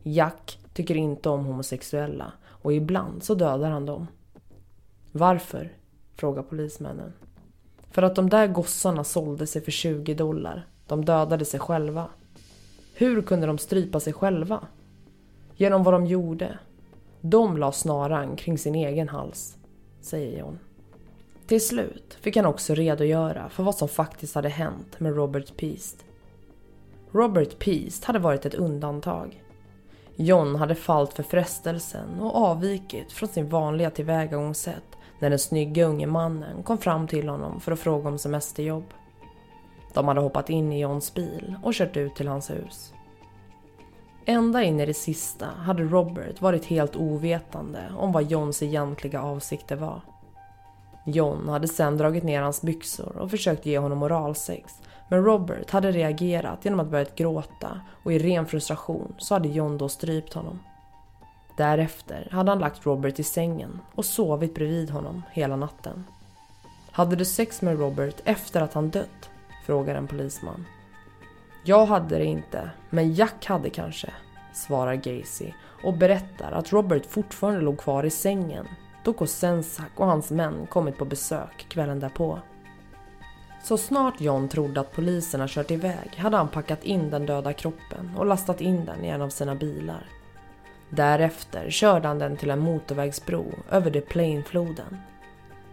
Jack 0.04 0.60
tycker 0.80 0.98
inte 0.98 1.30
om 1.30 1.46
homosexuella 1.46 2.34
och 2.48 2.74
ibland 2.74 3.24
så 3.24 3.34
dödar 3.36 3.70
han 3.70 3.86
dem. 3.86 4.08
Varför? 5.12 5.74
frågar 6.16 6.44
polismännen. 6.44 7.14
För 7.92 8.02
att 8.02 8.16
de 8.16 8.30
där 8.30 8.48
gossarna 8.48 9.04
sålde 9.04 9.48
sig 9.48 9.62
för 9.62 9.72
20 9.72 10.14
dollar. 10.14 10.68
De 10.88 11.06
dödade 11.06 11.46
sig 11.46 11.60
själva. 11.60 12.08
Hur 12.94 13.22
kunde 13.22 13.48
de 13.48 13.58
strypa 13.58 14.00
sig 14.00 14.14
själva? 14.14 14.68
Genom 15.56 15.84
vad 15.84 15.94
de 15.94 16.06
gjorde. 16.06 16.60
De 17.22 17.58
la 17.58 17.72
snaran 17.72 18.36
kring 18.36 18.58
sin 18.58 18.76
egen 18.76 19.10
hals, 19.10 19.58
säger 20.02 20.40
John. 20.40 20.60
Till 21.48 21.68
slut 21.68 22.18
fick 22.22 22.36
han 22.36 22.46
också 22.46 22.74
redogöra 22.74 23.50
för 23.50 23.64
vad 23.64 23.76
som 23.76 23.88
faktiskt 23.88 24.36
hade 24.36 24.50
hänt 24.50 25.00
med 25.00 25.16
Robert 25.16 25.58
Peast. 25.58 26.06
Robert 27.12 27.60
Peast 27.60 28.04
hade 28.04 28.20
varit 28.20 28.46
ett 28.46 28.56
undantag. 28.56 29.44
John 30.22 30.56
hade 30.56 30.76
fallit 30.76 31.14
för 31.14 31.24
frestelsen 31.24 32.20
och 32.20 32.36
avvikit 32.36 33.12
från 33.12 33.30
sin 33.30 33.50
vanliga 33.50 33.90
tillvägagångssätt 33.90 34.98
när 35.20 35.30
den 35.30 35.40
snygga 35.40 35.86
unge 35.86 36.08
mannen 36.08 36.64
kom 36.64 36.78
fram 36.78 37.08
till 37.08 37.30
honom 37.30 37.60
för 37.60 37.72
att 37.72 37.80
fråga 37.80 38.10
om 38.10 38.18
semesterjobb. 38.18 38.94
De 39.94 40.08
hade 40.08 40.22
hoppat 40.22 40.50
in 40.50 40.74
i 40.74 40.80
Johns 40.80 41.14
bil 41.14 41.56
och 41.64 41.74
kört 41.74 41.98
ut 41.98 42.16
till 42.16 42.28
hans 42.28 42.50
hus. 42.50 42.94
Ända 44.26 44.64
in 44.64 44.80
i 44.80 44.86
det 44.86 44.94
sista 44.94 45.46
hade 45.46 45.84
Robert 45.84 46.42
varit 46.42 46.66
helt 46.66 46.96
ovetande 46.96 47.80
om 47.98 48.12
vad 48.12 48.32
Johns 48.32 48.64
egentliga 48.64 49.22
avsikter 49.22 49.76
var. 49.76 50.02
John 51.06 51.50
hade 51.50 51.68
sen 51.68 51.98
dragit 51.98 52.24
ner 52.24 52.42
hans 52.42 52.62
byxor 52.62 53.18
och 53.18 53.32
försökt 53.32 53.66
ge 53.66 53.78
honom 53.78 54.04
oralsex. 54.04 54.82
Men 55.10 55.24
Robert 55.24 55.72
hade 55.72 55.92
reagerat 55.92 56.66
genom 56.66 56.80
att 56.80 56.88
börja 56.88 57.06
gråta 57.16 57.82
och 58.04 58.14
i 58.14 58.20
ren 58.20 58.46
frustration 58.46 59.16
så 59.18 59.36
hade 59.36 59.48
John 59.48 59.78
då 59.78 59.90
strypt 59.90 60.34
honom. 60.34 60.60
Därefter 61.58 62.28
hade 62.32 62.52
han 62.52 62.60
lagt 62.60 62.86
Robert 62.86 63.20
i 63.20 63.24
sängen 63.24 63.80
och 63.96 64.06
sovit 64.06 64.56
bredvid 64.56 64.90
honom 64.90 65.24
hela 65.32 65.56
natten. 65.56 66.04
Hade 66.92 67.16
du 67.16 67.26
sex 67.26 67.62
med 67.62 67.80
Robert 67.80 68.16
efter 68.26 68.62
att 68.62 68.74
han 68.74 68.90
dött? 68.90 69.30
frågar 69.66 69.96
en 69.96 70.08
polisman. 70.08 70.66
Jag 71.64 71.86
hade 71.86 72.18
det 72.18 72.26
inte, 72.26 72.70
men 72.90 73.14
Jack 73.14 73.46
hade 73.46 73.70
kanske, 73.70 74.14
svarar 74.54 74.96
Gacy 74.96 75.52
och 75.84 75.98
berättar 75.98 76.52
att 76.52 76.72
Robert 76.72 77.06
fortfarande 77.06 77.62
låg 77.62 77.78
kvar 77.78 78.04
i 78.04 78.10
sängen 78.10 78.68
då 79.04 79.14
Kosensak 79.14 79.92
och 79.96 80.06
hans 80.06 80.32
män 80.32 80.68
kommit 80.70 80.98
på 80.98 81.06
besök 81.06 81.66
kvällen 81.70 82.00
därpå. 82.00 82.40
Så 83.64 83.78
snart 83.78 84.22
John 84.22 84.50
trodde 84.50 84.80
att 84.80 84.92
poliserna 84.92 85.48
kört 85.48 85.72
iväg 85.72 86.16
hade 86.18 86.38
han 86.38 86.48
packat 86.48 86.84
in 86.84 87.10
den 87.10 87.26
döda 87.26 87.54
kroppen 87.54 88.12
och 88.18 88.26
lastat 88.26 88.62
in 88.62 88.86
den 88.86 89.06
i 89.06 89.08
en 89.08 89.22
av 89.22 89.30
sina 89.30 89.56
bilar. 89.56 90.06
Därefter 90.90 91.70
körde 91.70 92.08
han 92.08 92.20
den 92.20 92.38
till 92.38 92.50
en 92.50 92.60
motorvägsbro 92.60 93.46
över 93.72 93.92
The 93.92 94.02
Plainfloden. 94.02 94.98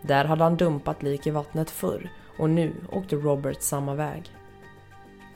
Där 0.02 0.24
hade 0.24 0.44
han 0.44 0.56
dumpat 0.56 1.02
lik 1.02 1.26
i 1.26 1.30
vattnet 1.30 1.70
förr 1.70 2.10
och 2.38 2.50
nu 2.50 2.72
åkte 2.92 3.16
Robert 3.16 3.62
samma 3.62 3.94
väg. 3.94 4.30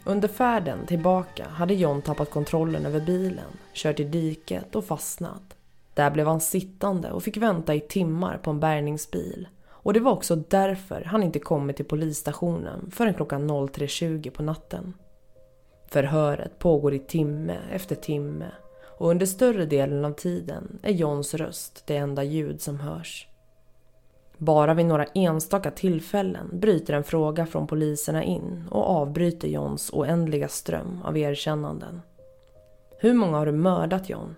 Under 0.04 0.28
färden 0.28 0.86
tillbaka 0.86 1.48
hade 1.48 1.74
John 1.74 2.02
tappat 2.02 2.30
kontrollen 2.30 2.86
över 2.86 3.00
bilen, 3.00 3.50
kört 3.72 4.00
i 4.00 4.04
diket 4.04 4.76
och 4.76 4.84
fastnat. 4.84 5.56
Där 5.94 6.10
blev 6.10 6.26
han 6.26 6.40
sittande 6.40 7.10
och 7.10 7.22
fick 7.22 7.36
vänta 7.36 7.74
i 7.74 7.80
timmar 7.80 8.38
på 8.38 8.50
en 8.50 8.60
bärgningsbil. 8.60 9.48
Och 9.82 9.92
det 9.92 10.00
var 10.00 10.12
också 10.12 10.36
därför 10.36 11.02
han 11.04 11.22
inte 11.22 11.38
kommit 11.38 11.76
till 11.76 11.84
polisstationen 11.84 12.90
förrän 12.90 13.14
klockan 13.14 13.50
03.20 13.50 14.30
på 14.30 14.42
natten. 14.42 14.94
Förhöret 15.86 16.58
pågår 16.58 16.94
i 16.94 16.98
timme 16.98 17.58
efter 17.72 17.96
timme 17.96 18.46
och 19.00 19.10
under 19.10 19.26
större 19.26 19.66
delen 19.66 20.04
av 20.04 20.12
tiden 20.12 20.78
är 20.82 20.92
Johns 20.92 21.34
röst 21.34 21.82
det 21.86 21.96
enda 21.96 22.22
ljud 22.22 22.60
som 22.60 22.80
hörs. 22.80 23.26
Bara 24.36 24.74
vid 24.74 24.86
några 24.86 25.04
enstaka 25.04 25.70
tillfällen 25.70 26.50
bryter 26.52 26.94
en 26.94 27.04
fråga 27.04 27.46
från 27.46 27.66
poliserna 27.66 28.24
in 28.24 28.64
och 28.70 28.88
avbryter 28.88 29.48
Johns 29.48 29.90
oändliga 29.92 30.48
ström 30.48 31.02
av 31.04 31.18
erkännanden. 31.18 32.00
Hur 32.98 33.14
många 33.14 33.38
har 33.38 33.46
du 33.46 33.52
mördat 33.52 34.08
John? 34.08 34.36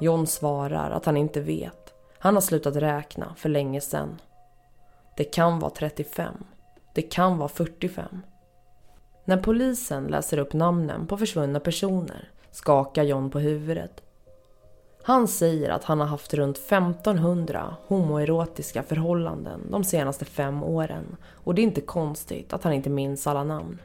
John 0.00 0.26
svarar 0.26 0.90
att 0.90 1.04
han 1.04 1.16
inte 1.16 1.40
vet. 1.40 1.81
Han 2.22 2.34
har 2.34 2.40
slutat 2.40 2.76
räkna 2.76 3.34
för 3.36 3.48
länge 3.48 3.80
sedan. 3.80 4.20
Det 5.16 5.24
kan 5.24 5.58
vara 5.58 5.70
35. 5.70 6.34
Det 6.94 7.02
kan 7.02 7.38
vara 7.38 7.48
45. 7.48 8.22
När 9.24 9.36
polisen 9.36 10.04
läser 10.04 10.38
upp 10.38 10.52
namnen 10.52 11.06
på 11.06 11.16
försvunna 11.16 11.60
personer 11.60 12.30
skakar 12.50 13.02
John 13.02 13.30
på 13.30 13.38
huvudet. 13.38 14.02
Han 15.02 15.28
säger 15.28 15.70
att 15.70 15.84
han 15.84 16.00
har 16.00 16.06
haft 16.06 16.34
runt 16.34 16.58
1500 16.58 17.76
homoerotiska 17.86 18.82
förhållanden 18.82 19.60
de 19.70 19.84
senaste 19.84 20.24
fem 20.24 20.62
åren 20.62 21.16
och 21.30 21.54
det 21.54 21.62
är 21.62 21.64
inte 21.64 21.80
konstigt 21.80 22.52
att 22.52 22.64
han 22.64 22.72
inte 22.72 22.90
minns 22.90 23.26
alla 23.26 23.44
namn. 23.44 23.78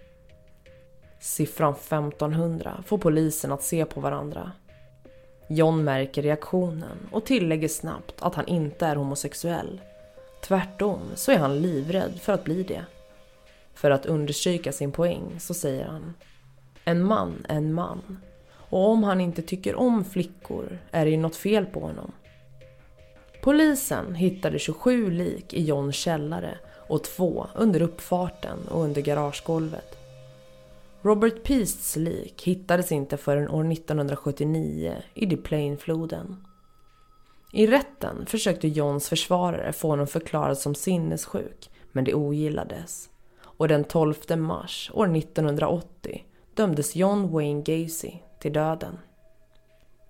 Siffran 1.19 1.73
1500 1.73 2.83
får 2.85 2.97
polisen 2.97 3.51
att 3.51 3.63
se 3.63 3.85
på 3.85 3.99
varandra. 3.99 4.51
John 5.47 5.83
märker 5.83 6.21
reaktionen 6.21 6.97
och 7.11 7.25
tillägger 7.25 7.67
snabbt 7.67 8.15
att 8.19 8.35
han 8.35 8.47
inte 8.47 8.85
är 8.85 8.95
homosexuell. 8.95 9.81
Tvärtom 10.41 11.01
så 11.15 11.31
är 11.31 11.37
han 11.37 11.61
livrädd 11.61 12.19
för 12.21 12.33
att 12.33 12.43
bli 12.43 12.63
det. 12.63 12.85
För 13.73 13.91
att 13.91 14.05
understryka 14.05 14.71
sin 14.71 14.91
poäng 14.91 15.39
så 15.39 15.53
säger 15.53 15.85
han 15.85 16.13
En 16.85 17.03
man 17.03 17.45
är 17.49 17.55
en 17.55 17.73
man 17.73 18.19
och 18.69 18.89
om 18.89 19.03
han 19.03 19.21
inte 19.21 19.41
tycker 19.41 19.75
om 19.75 20.05
flickor 20.05 20.79
är 20.91 21.05
det 21.05 21.11
ju 21.11 21.17
något 21.17 21.35
fel 21.35 21.65
på 21.65 21.79
honom. 21.79 22.11
Polisen 23.41 24.15
hittade 24.15 24.59
27 24.59 25.11
lik 25.11 25.53
i 25.53 25.63
Johns 25.63 25.95
källare 25.95 26.57
och 26.87 27.03
två 27.03 27.47
under 27.55 27.81
uppfarten 27.81 28.67
och 28.67 28.83
under 28.83 29.01
garagegolvet. 29.01 29.96
Robert 31.01 31.43
Peasts 31.43 31.95
lik 31.95 32.43
hittades 32.43 32.91
inte 32.91 33.17
förrän 33.17 33.49
år 33.49 33.71
1979 33.71 34.95
i 35.13 35.25
Des 35.25 35.39
Plaines-floden. 35.43 36.35
I 37.53 37.67
rätten 37.67 38.25
försökte 38.25 38.67
Johns 38.67 39.09
försvarare 39.09 39.73
få 39.73 39.87
honom 39.87 40.07
förklarad 40.07 40.57
som 40.57 40.75
sinnessjuk, 40.75 41.69
men 41.91 42.03
det 42.03 42.13
ogillades. 42.13 43.09
Och 43.39 43.67
den 43.67 43.83
12 43.83 44.15
mars 44.37 44.91
år 44.93 45.17
1980 45.17 46.23
dömdes 46.53 46.95
John 46.95 47.31
Wayne 47.31 47.61
Gacy 47.61 48.11
till 48.39 48.53
döden. 48.53 48.99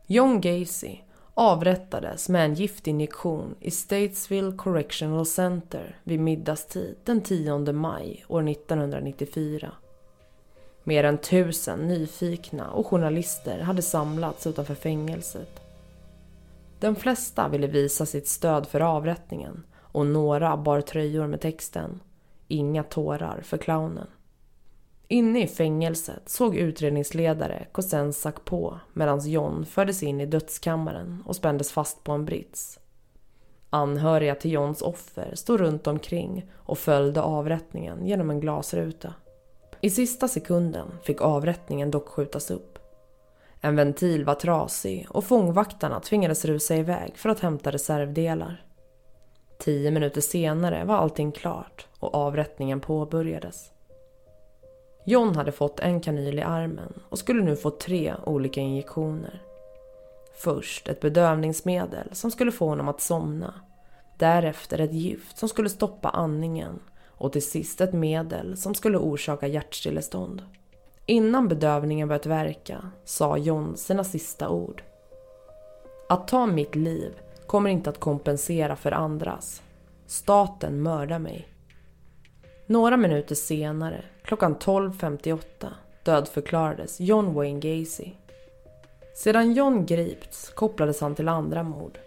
John 0.07 0.41
Gacy 0.41 0.97
avrättades 1.33 2.29
med 2.29 2.45
en 2.45 2.53
giftinjektion 2.53 3.55
i 3.59 3.71
Statesville 3.71 4.57
Correctional 4.57 5.25
Center 5.25 5.99
vid 6.03 6.19
middagstid 6.19 6.95
den 7.03 7.21
10 7.21 7.71
maj 7.71 8.25
år 8.27 8.49
1994. 8.49 9.71
Mer 10.87 11.03
än 11.03 11.17
tusen 11.17 11.87
nyfikna 11.87 12.71
och 12.71 12.87
journalister 12.87 13.59
hade 13.59 13.81
samlats 13.81 14.47
utanför 14.47 14.75
fängelset. 14.75 15.61
De 16.79 16.95
flesta 16.95 17.47
ville 17.49 17.67
visa 17.67 18.05
sitt 18.05 18.27
stöd 18.27 18.67
för 18.67 18.79
avrättningen 18.79 19.63
och 19.79 20.05
några 20.05 20.57
bar 20.57 20.81
tröjor 20.81 21.27
med 21.27 21.41
texten 21.41 21.99
“Inga 22.47 22.83
tårar 22.83 23.41
för 23.41 23.57
clownen”. 23.57 24.07
Inne 25.07 25.43
i 25.43 25.47
fängelset 25.47 26.29
såg 26.29 26.55
utredningsledare 26.55 27.67
Kosensak 27.71 28.45
på 28.45 28.79
medan 28.93 29.29
John 29.29 29.65
fördes 29.65 30.03
in 30.03 30.21
i 30.21 30.25
dödskammaren 30.25 31.23
och 31.25 31.35
spändes 31.35 31.71
fast 31.71 32.03
på 32.03 32.11
en 32.11 32.25
brits. 32.25 32.79
Anhöriga 33.69 34.35
till 34.35 34.51
Johns 34.51 34.81
offer 34.81 35.35
stod 35.35 35.59
runt 35.59 35.87
omkring 35.87 36.51
och 36.55 36.77
följde 36.77 37.21
avrättningen 37.21 38.05
genom 38.05 38.29
en 38.29 38.39
glasruta. 38.39 39.13
I 39.87 39.89
sista 39.89 40.27
sekunden 40.27 40.87
fick 41.03 41.21
avrättningen 41.21 41.91
dock 41.91 42.07
skjutas 42.07 42.51
upp. 42.51 42.79
En 43.61 43.75
ventil 43.75 44.25
var 44.25 44.35
trasig 44.35 45.07
och 45.09 45.23
fångvaktarna 45.23 45.99
tvingades 45.99 46.45
rusa 46.45 46.75
iväg 46.75 47.17
för 47.17 47.29
att 47.29 47.39
hämta 47.39 47.71
reservdelar. 47.71 48.65
Tio 49.59 49.91
minuter 49.91 50.21
senare 50.21 50.85
var 50.85 50.95
allting 50.95 51.31
klart 51.31 51.87
och 51.99 52.15
avrättningen 52.15 52.79
påbörjades. 52.79 53.71
John 55.05 55.35
hade 55.35 55.51
fått 55.51 55.79
en 55.79 56.01
kanyl 56.01 56.39
i 56.39 56.41
armen 56.41 56.93
och 57.09 57.19
skulle 57.19 57.43
nu 57.43 57.55
få 57.55 57.69
tre 57.69 58.15
olika 58.25 58.61
injektioner. 58.61 59.41
Först 60.35 60.87
ett 60.87 61.01
bedövningsmedel 61.01 62.09
som 62.11 62.31
skulle 62.31 62.51
få 62.51 62.67
honom 62.67 62.87
att 62.87 63.01
somna. 63.01 63.53
Därefter 64.17 64.81
ett 64.81 64.93
gift 64.93 65.37
som 65.37 65.49
skulle 65.49 65.69
stoppa 65.69 66.09
andningen 66.09 66.79
och 67.17 67.33
till 67.33 67.45
sist 67.45 67.81
ett 67.81 67.93
medel 67.93 68.57
som 68.57 68.75
skulle 68.75 68.97
orsaka 68.97 69.47
hjärtstillestånd. 69.47 70.41
Innan 71.05 71.47
bedövningen 71.47 72.07
börjat 72.07 72.25
verka 72.25 72.91
sa 73.05 73.37
John 73.37 73.77
sina 73.77 74.03
sista 74.03 74.49
ord. 74.49 74.83
Att 76.09 76.27
ta 76.27 76.45
mitt 76.45 76.75
liv 76.75 77.11
kommer 77.47 77.69
inte 77.69 77.89
att 77.89 77.99
kompensera 77.99 78.75
för 78.75 78.91
andras. 78.91 79.61
Staten 80.05 80.81
mördar 80.81 81.19
mig. 81.19 81.47
Några 82.65 82.97
minuter 82.97 83.35
senare, 83.35 84.03
klockan 84.23 84.55
12.58, 84.55 85.39
dödförklarades 86.03 86.99
John 86.99 87.33
Wayne 87.33 87.59
Gacy. 87.59 88.11
Sedan 89.15 89.53
John 89.53 89.85
gripits 89.85 90.49
kopplades 90.49 91.01
han 91.01 91.15
till 91.15 91.27
andra 91.27 91.63
mord. 91.63 91.99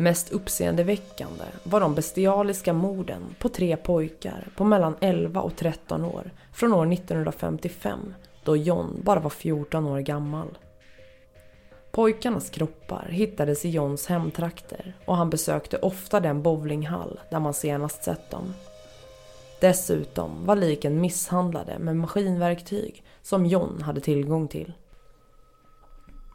Mest 0.00 0.32
uppseendeväckande 0.32 1.44
var 1.62 1.80
de 1.80 1.94
bestialiska 1.94 2.72
morden 2.72 3.34
på 3.38 3.48
tre 3.48 3.76
pojkar 3.76 4.48
på 4.56 4.64
mellan 4.64 4.96
11 5.00 5.40
och 5.40 5.56
13 5.56 6.04
år 6.04 6.30
från 6.52 6.72
år 6.72 6.92
1955 6.92 8.14
då 8.44 8.56
John 8.56 9.00
bara 9.04 9.20
var 9.20 9.30
14 9.30 9.86
år 9.86 10.00
gammal. 10.00 10.58
Pojkarnas 11.90 12.50
kroppar 12.50 13.08
hittades 13.10 13.64
i 13.64 13.70
Johns 13.70 14.06
hemtrakter 14.06 14.94
och 15.04 15.16
han 15.16 15.30
besökte 15.30 15.78
ofta 15.78 16.20
den 16.20 16.42
bowlinghall 16.42 17.20
där 17.30 17.40
man 17.40 17.54
senast 17.54 18.04
sett 18.04 18.30
dem. 18.30 18.54
Dessutom 19.60 20.46
var 20.46 20.56
liken 20.56 21.00
misshandlade 21.00 21.78
med 21.78 21.96
maskinverktyg 21.96 23.04
som 23.22 23.46
John 23.46 23.82
hade 23.82 24.00
tillgång 24.00 24.48
till. 24.48 24.72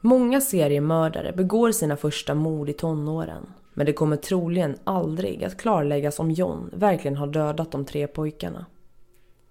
Många 0.06 0.41
seriemördare 0.41 1.32
begår 1.32 1.72
sina 1.72 1.97
första 1.97 2.36
mord 2.36 2.70
i 2.70 2.74
tonåren. 2.74 3.53
Men 3.74 3.86
det 3.86 3.93
kommer 3.93 4.18
troligen 4.18 4.78
aldrig 4.84 5.43
att 5.43 5.58
klarläggas 5.58 6.20
om 6.20 6.32
John 6.32 6.70
verkligen 6.74 7.18
har 7.18 7.28
dödat 7.28 7.72
de 7.72 7.86
tre 7.86 8.08
pojkarna. 8.08 8.66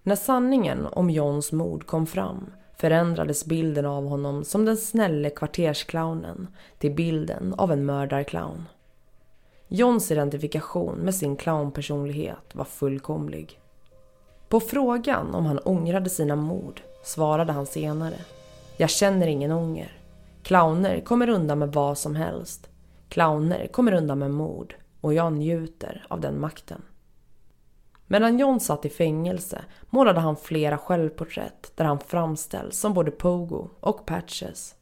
När 0.03 0.15
sanningen 0.15 0.85
om 0.85 1.09
Johns 1.09 1.51
mord 1.51 1.85
kom 1.85 2.07
fram 2.07 2.45
förändrades 2.77 3.45
bilden 3.45 3.85
av 3.85 4.07
honom 4.07 4.43
som 4.43 4.65
den 4.65 4.77
snälle 4.77 5.29
kvartersclownen 5.29 6.47
till 6.77 6.91
bilden 6.95 7.53
av 7.57 7.71
en 7.71 7.85
mördarclown. 7.85 8.65
Johns 9.67 10.11
identifikation 10.11 10.95
med 10.95 11.15
sin 11.15 11.35
clownpersonlighet 11.35 12.55
var 12.55 12.65
fullkomlig. 12.65 13.59
På 14.49 14.59
frågan 14.59 15.35
om 15.35 15.45
han 15.45 15.59
ångrade 15.59 16.09
sina 16.09 16.35
mord 16.35 16.81
svarade 17.03 17.53
han 17.53 17.65
senare. 17.65 18.17
Jag 18.77 18.89
känner 18.89 19.27
ingen 19.27 19.51
ånger. 19.51 20.04
Clowner 20.45 21.01
kommer 21.01 21.29
undan 21.29 21.59
med 21.59 21.73
vad 21.73 21.97
som 21.97 22.15
helst. 22.15 22.69
Clowner 23.09 23.67
kommer 23.67 23.93
undan 23.93 24.19
med 24.19 24.31
mord 24.31 24.75
och 25.01 25.13
jag 25.13 25.33
njuter 25.33 26.05
av 26.09 26.21
den 26.21 26.39
makten. 26.39 26.81
Medan 28.07 28.39
John 28.39 28.59
satt 28.59 28.85
i 28.85 28.89
fängelse 28.89 29.61
målade 29.89 30.19
han 30.19 30.35
flera 30.35 30.77
självporträtt 30.77 31.71
där 31.75 31.85
han 31.85 31.99
framställs 31.99 32.79
som 32.79 32.93
både 32.93 33.11
Pogo 33.11 33.69
och 33.79 34.05
Patches. 34.05 34.75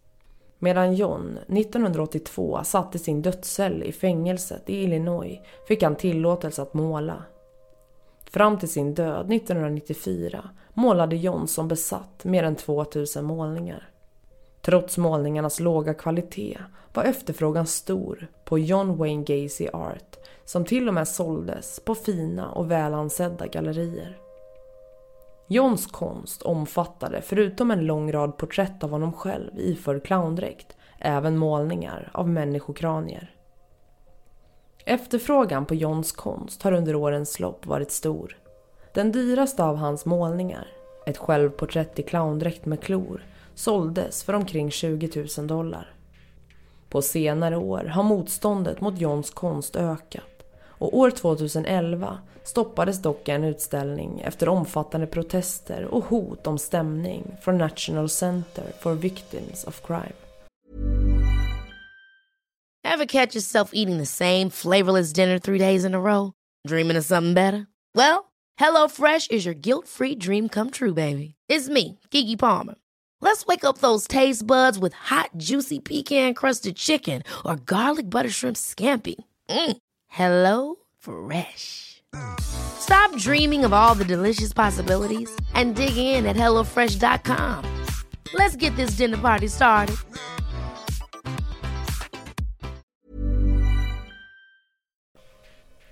Medan 0.60 0.96
John 0.96 1.38
1982 1.48 2.60
satt 2.64 2.96
i 2.96 3.00
sin 3.00 3.22
dödscell 3.22 3.84
i 3.84 3.92
fängelset 3.92 4.70
i 4.70 4.84
Illinois 4.84 5.40
fick 5.68 5.84
han 5.84 5.96
tillåtelse 5.96 6.62
att 6.62 6.74
måla. 6.74 7.24
Fram 8.32 8.60
till 8.60 8.70
sin 8.70 8.94
död 8.94 9.34
1994 9.34 10.50
målade 10.74 11.16
John 11.16 11.48
som 11.48 11.68
besatt 11.68 12.24
mer 12.24 12.44
än 12.44 12.56
2000 12.56 13.26
målningar. 13.26 13.93
Trots 14.66 14.98
målningarnas 14.98 15.60
låga 15.60 15.94
kvalitet 15.94 16.58
var 16.94 17.04
efterfrågan 17.04 17.68
stor 17.68 18.28
på 18.46 18.60
John 18.60 18.98
Wayne 18.98 19.24
Gacy 19.24 19.68
Art 19.74 20.18
som 20.46 20.66
till 20.66 20.88
och 20.88 20.94
med 20.94 21.08
såldes 21.08 21.80
på 21.80 21.96
fina 21.96 22.52
och 22.52 22.72
välansedda 22.72 23.48
gallerier. 23.48 24.18
Johns 25.48 25.88
konst 25.88 26.42
omfattade, 26.42 27.22
förutom 27.22 27.72
en 27.72 27.86
lång 27.86 28.12
rad 28.12 28.38
porträtt 28.38 28.84
av 28.84 28.90
honom 28.90 29.14
själv 29.14 29.52
iförd 29.60 30.06
clowndräkt, 30.06 30.76
även 31.00 31.38
målningar 31.38 32.12
av 32.14 32.30
människokranier. 32.30 33.36
Efterfrågan 34.86 35.66
på 35.66 35.76
Johns 35.76 36.12
konst 36.12 36.64
har 36.64 36.72
under 36.72 36.96
årens 36.96 37.40
lopp 37.40 37.66
varit 37.66 37.92
stor. 37.92 38.38
Den 38.94 39.12
dyraste 39.12 39.64
av 39.64 39.76
hans 39.76 40.06
målningar, 40.06 40.68
ett 41.06 41.18
självporträtt 41.18 42.00
i 42.00 42.04
clowndräkt 42.04 42.66
med 42.66 42.82
klor, 42.82 43.24
såldes 43.56 44.24
för 44.24 44.34
omkring 44.34 44.72
20 44.72 45.26
000 45.38 45.48
dollar. 45.48 45.94
På 46.90 47.02
senare 47.02 47.58
år 47.58 47.84
har 47.84 48.04
motståndet 48.04 48.82
mot 48.82 49.00
Johns 49.00 49.30
konst 49.30 49.76
ökat 49.76 50.34
och 50.84 50.98
år 50.98 51.12
2011 51.12 52.18
stoppades 52.44 53.02
dock 53.02 53.30
en 53.30 53.44
utställning 53.44 54.22
efter 54.22 54.50
omfattande 54.50 55.08
protester 55.08 55.86
och 55.86 56.06
hot 56.06 56.48
om 56.48 56.58
stämning 56.58 57.24
från 57.42 57.58
National 57.58 58.10
Center 58.10 58.64
for 58.80 58.94
Victims 58.94 59.64
of 59.64 59.82
Crime. 59.88 60.14
Have 62.86 63.08
catch 63.08 63.36
yourself 63.36 63.70
eating 63.74 63.98
the 63.98 64.06
same 64.06 64.50
flavorless 64.50 65.14
dinner 65.14 65.40
three 65.40 65.58
days 65.58 65.86
in 65.86 65.96
a 65.96 66.00
row? 66.00 66.32
Dreaming 66.68 66.98
of 66.98 67.06
something 67.06 67.34
better? 67.34 67.66
Well, 67.96 68.26
hello 68.60 68.88
fresh 68.88 69.28
is 69.32 69.46
your 69.46 69.56
guilt 69.56 69.88
free 69.88 70.16
dream 70.16 70.50
come 70.50 70.70
true 70.70 70.94
baby. 70.94 71.36
It's 71.50 71.70
me, 71.70 72.00
Gigi 72.12 72.36
Palmer. 72.36 72.76
Let's 73.24 73.46
wake 73.46 73.64
up 73.64 73.78
those 73.78 74.06
taste 74.06 74.46
buds 74.46 74.78
with 74.78 74.92
hot 74.92 75.30
juicy 75.38 75.80
pecan 75.80 76.34
crusted 76.34 76.76
chicken 76.76 77.24
or 77.46 77.56
garlic 77.56 78.10
butter 78.10 78.30
shrimp 78.30 78.58
scampi. 78.58 79.16
Mm. 79.50 79.78
Hello 80.10 80.76
Fresh. 81.00 82.04
Stop 82.42 83.16
dreaming 83.18 83.64
of 83.64 83.72
all 83.72 83.96
the 83.96 84.04
delicious 84.04 84.52
possibilities 84.52 85.34
and 85.54 85.74
dig 85.74 85.96
in 85.96 86.26
at 86.26 86.36
HelloFresh.com. 86.36 87.64
Let's 88.34 88.58
get 88.58 88.76
this 88.76 88.98
dinner 88.98 89.18
party 89.18 89.48
started. 89.48 89.96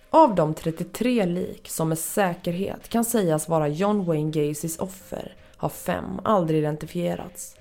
Av 0.09 0.35
de 0.35 0.53
33 0.53 1.25
lik 1.25 1.67
som 1.69 1.89
med 1.89 1.99
säkerhet 1.99 2.89
kan 2.89 3.05
sägas 3.05 3.49
vara 3.49 3.67
John 3.67 4.05
Wayne 4.05 4.31
Gacys 4.31 4.77
offer 4.77 5.35
har 5.61 5.69
fem 5.69 6.19
aldrig 6.23 6.59
identifierats. 6.59 7.55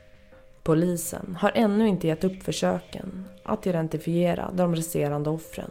Polisen 0.63 1.37
har 1.41 1.53
ännu 1.55 1.89
inte 1.89 2.07
gett 2.07 2.25
upp 2.25 2.43
försöken 2.43 3.25
att 3.43 3.67
identifiera 3.67 4.51
de 4.55 4.77
resterande 4.77 5.31
offren. 5.31 5.71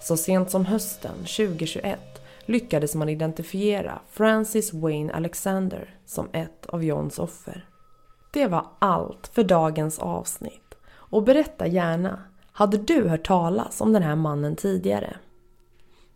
Så 0.00 0.16
sent 0.16 0.50
som 0.50 0.64
hösten 0.64 1.14
2021 1.16 1.98
lyckades 2.40 2.94
man 2.94 3.08
identifiera 3.08 3.98
Francis 4.10 4.72
Wayne 4.72 5.12
Alexander 5.12 5.94
som 6.06 6.28
ett 6.32 6.66
av 6.66 6.84
Johns 6.84 7.18
offer. 7.18 7.68
Det 8.32 8.46
var 8.46 8.66
allt 8.78 9.30
för 9.32 9.44
dagens 9.44 9.98
avsnitt. 9.98 10.74
Och 10.88 11.22
berätta 11.22 11.66
gärna, 11.66 12.22
hade 12.52 12.76
du 12.76 13.08
hört 13.08 13.26
talas 13.26 13.80
om 13.80 13.92
den 13.92 14.02
här 14.02 14.16
mannen 14.16 14.56
tidigare? 14.56 15.16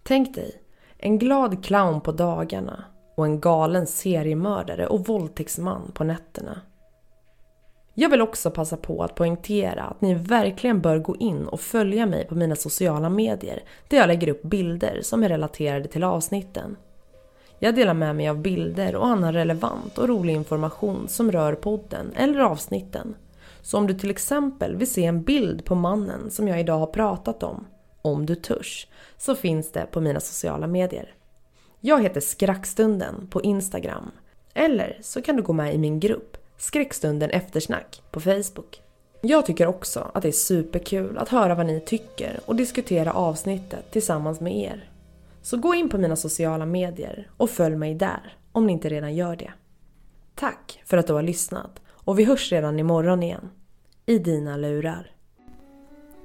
Tänk 0.02 0.34
dig, 0.34 0.62
en 0.98 1.18
glad 1.18 1.64
clown 1.64 2.00
på 2.00 2.12
dagarna 2.12 2.84
och 3.20 3.26
en 3.26 3.40
galen 3.40 3.86
seriemördare 3.86 4.86
och 4.86 5.06
våldtäktsman 5.06 5.92
på 5.94 6.04
nätterna. 6.04 6.60
Jag 7.94 8.10
vill 8.10 8.20
också 8.20 8.50
passa 8.50 8.76
på 8.76 9.02
att 9.02 9.14
poängtera 9.14 9.82
att 9.82 10.00
ni 10.00 10.14
verkligen 10.14 10.80
bör 10.80 10.98
gå 10.98 11.16
in 11.16 11.46
och 11.46 11.60
följa 11.60 12.06
mig 12.06 12.26
på 12.26 12.34
mina 12.34 12.56
sociala 12.56 13.08
medier 13.08 13.62
där 13.88 13.96
jag 13.98 14.06
lägger 14.06 14.28
upp 14.28 14.42
bilder 14.42 15.00
som 15.02 15.22
är 15.22 15.28
relaterade 15.28 15.88
till 15.88 16.04
avsnitten. 16.04 16.76
Jag 17.58 17.74
delar 17.74 17.94
med 17.94 18.16
mig 18.16 18.28
av 18.28 18.38
bilder 18.38 18.96
och 18.96 19.06
annan 19.06 19.32
relevant 19.32 19.98
och 19.98 20.08
rolig 20.08 20.34
information 20.34 21.08
som 21.08 21.32
rör 21.32 21.54
podden 21.54 22.12
eller 22.16 22.40
avsnitten. 22.40 23.14
Så 23.62 23.78
om 23.78 23.86
du 23.86 23.94
till 23.94 24.10
exempel 24.10 24.76
vill 24.76 24.92
se 24.92 25.04
en 25.04 25.22
bild 25.22 25.64
på 25.64 25.74
mannen 25.74 26.30
som 26.30 26.48
jag 26.48 26.60
idag 26.60 26.78
har 26.78 26.86
pratat 26.86 27.42
om, 27.42 27.66
om 28.02 28.26
du 28.26 28.34
törs, 28.34 28.86
så 29.18 29.34
finns 29.34 29.72
det 29.72 29.86
på 29.90 30.00
mina 30.00 30.20
sociala 30.20 30.66
medier. 30.66 31.14
Jag 31.80 32.02
heter 32.02 32.20
Skrackstunden 32.20 33.26
på 33.30 33.42
Instagram. 33.42 34.10
Eller 34.54 34.98
så 35.02 35.22
kan 35.22 35.36
du 35.36 35.42
gå 35.42 35.52
med 35.52 35.74
i 35.74 35.78
min 35.78 36.00
grupp 36.00 36.36
Skräckstunden 36.56 37.30
eftersnack 37.30 38.02
på 38.10 38.20
Facebook. 38.20 38.82
Jag 39.20 39.46
tycker 39.46 39.66
också 39.66 40.10
att 40.14 40.22
det 40.22 40.28
är 40.28 40.32
superkul 40.32 41.18
att 41.18 41.28
höra 41.28 41.54
vad 41.54 41.66
ni 41.66 41.80
tycker 41.80 42.40
och 42.46 42.56
diskutera 42.56 43.12
avsnittet 43.12 43.90
tillsammans 43.90 44.40
med 44.40 44.56
er. 44.56 44.90
Så 45.42 45.56
gå 45.56 45.74
in 45.74 45.88
på 45.88 45.98
mina 45.98 46.16
sociala 46.16 46.66
medier 46.66 47.30
och 47.36 47.50
följ 47.50 47.76
mig 47.76 47.94
där 47.94 48.36
om 48.52 48.66
ni 48.66 48.72
inte 48.72 48.88
redan 48.88 49.14
gör 49.14 49.36
det. 49.36 49.52
Tack 50.34 50.82
för 50.84 50.96
att 50.96 51.06
du 51.06 51.12
har 51.12 51.22
lyssnat 51.22 51.80
och 51.88 52.18
vi 52.18 52.24
hörs 52.24 52.52
redan 52.52 52.78
imorgon 52.78 53.22
igen. 53.22 53.50
I 54.06 54.18
dina 54.18 54.56
lurar. 54.56 55.12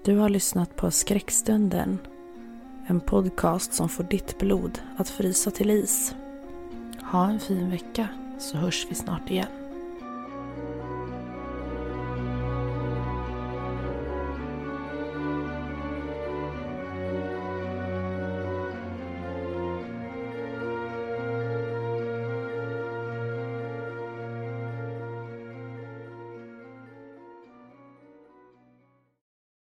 Du 0.06 0.18
har 0.18 0.30
lyssnat 0.30 0.76
på 0.76 0.92
Skräckstunden. 0.92 1.98
En 2.88 3.00
podcast 3.00 3.74
som 3.74 3.90
får 3.90 4.04
ditt 4.04 4.40
blod 4.40 4.80
att 4.98 5.10
frysa 5.10 5.52
till 5.52 5.70
is. 5.70 6.16
Ha 7.02 7.30
en 7.30 7.40
fin 7.40 7.70
vecka 7.70 8.08
så 8.40 8.58
hörs 8.58 8.88
vi 8.90 8.96
snart 8.96 9.32
igen. 9.32 9.65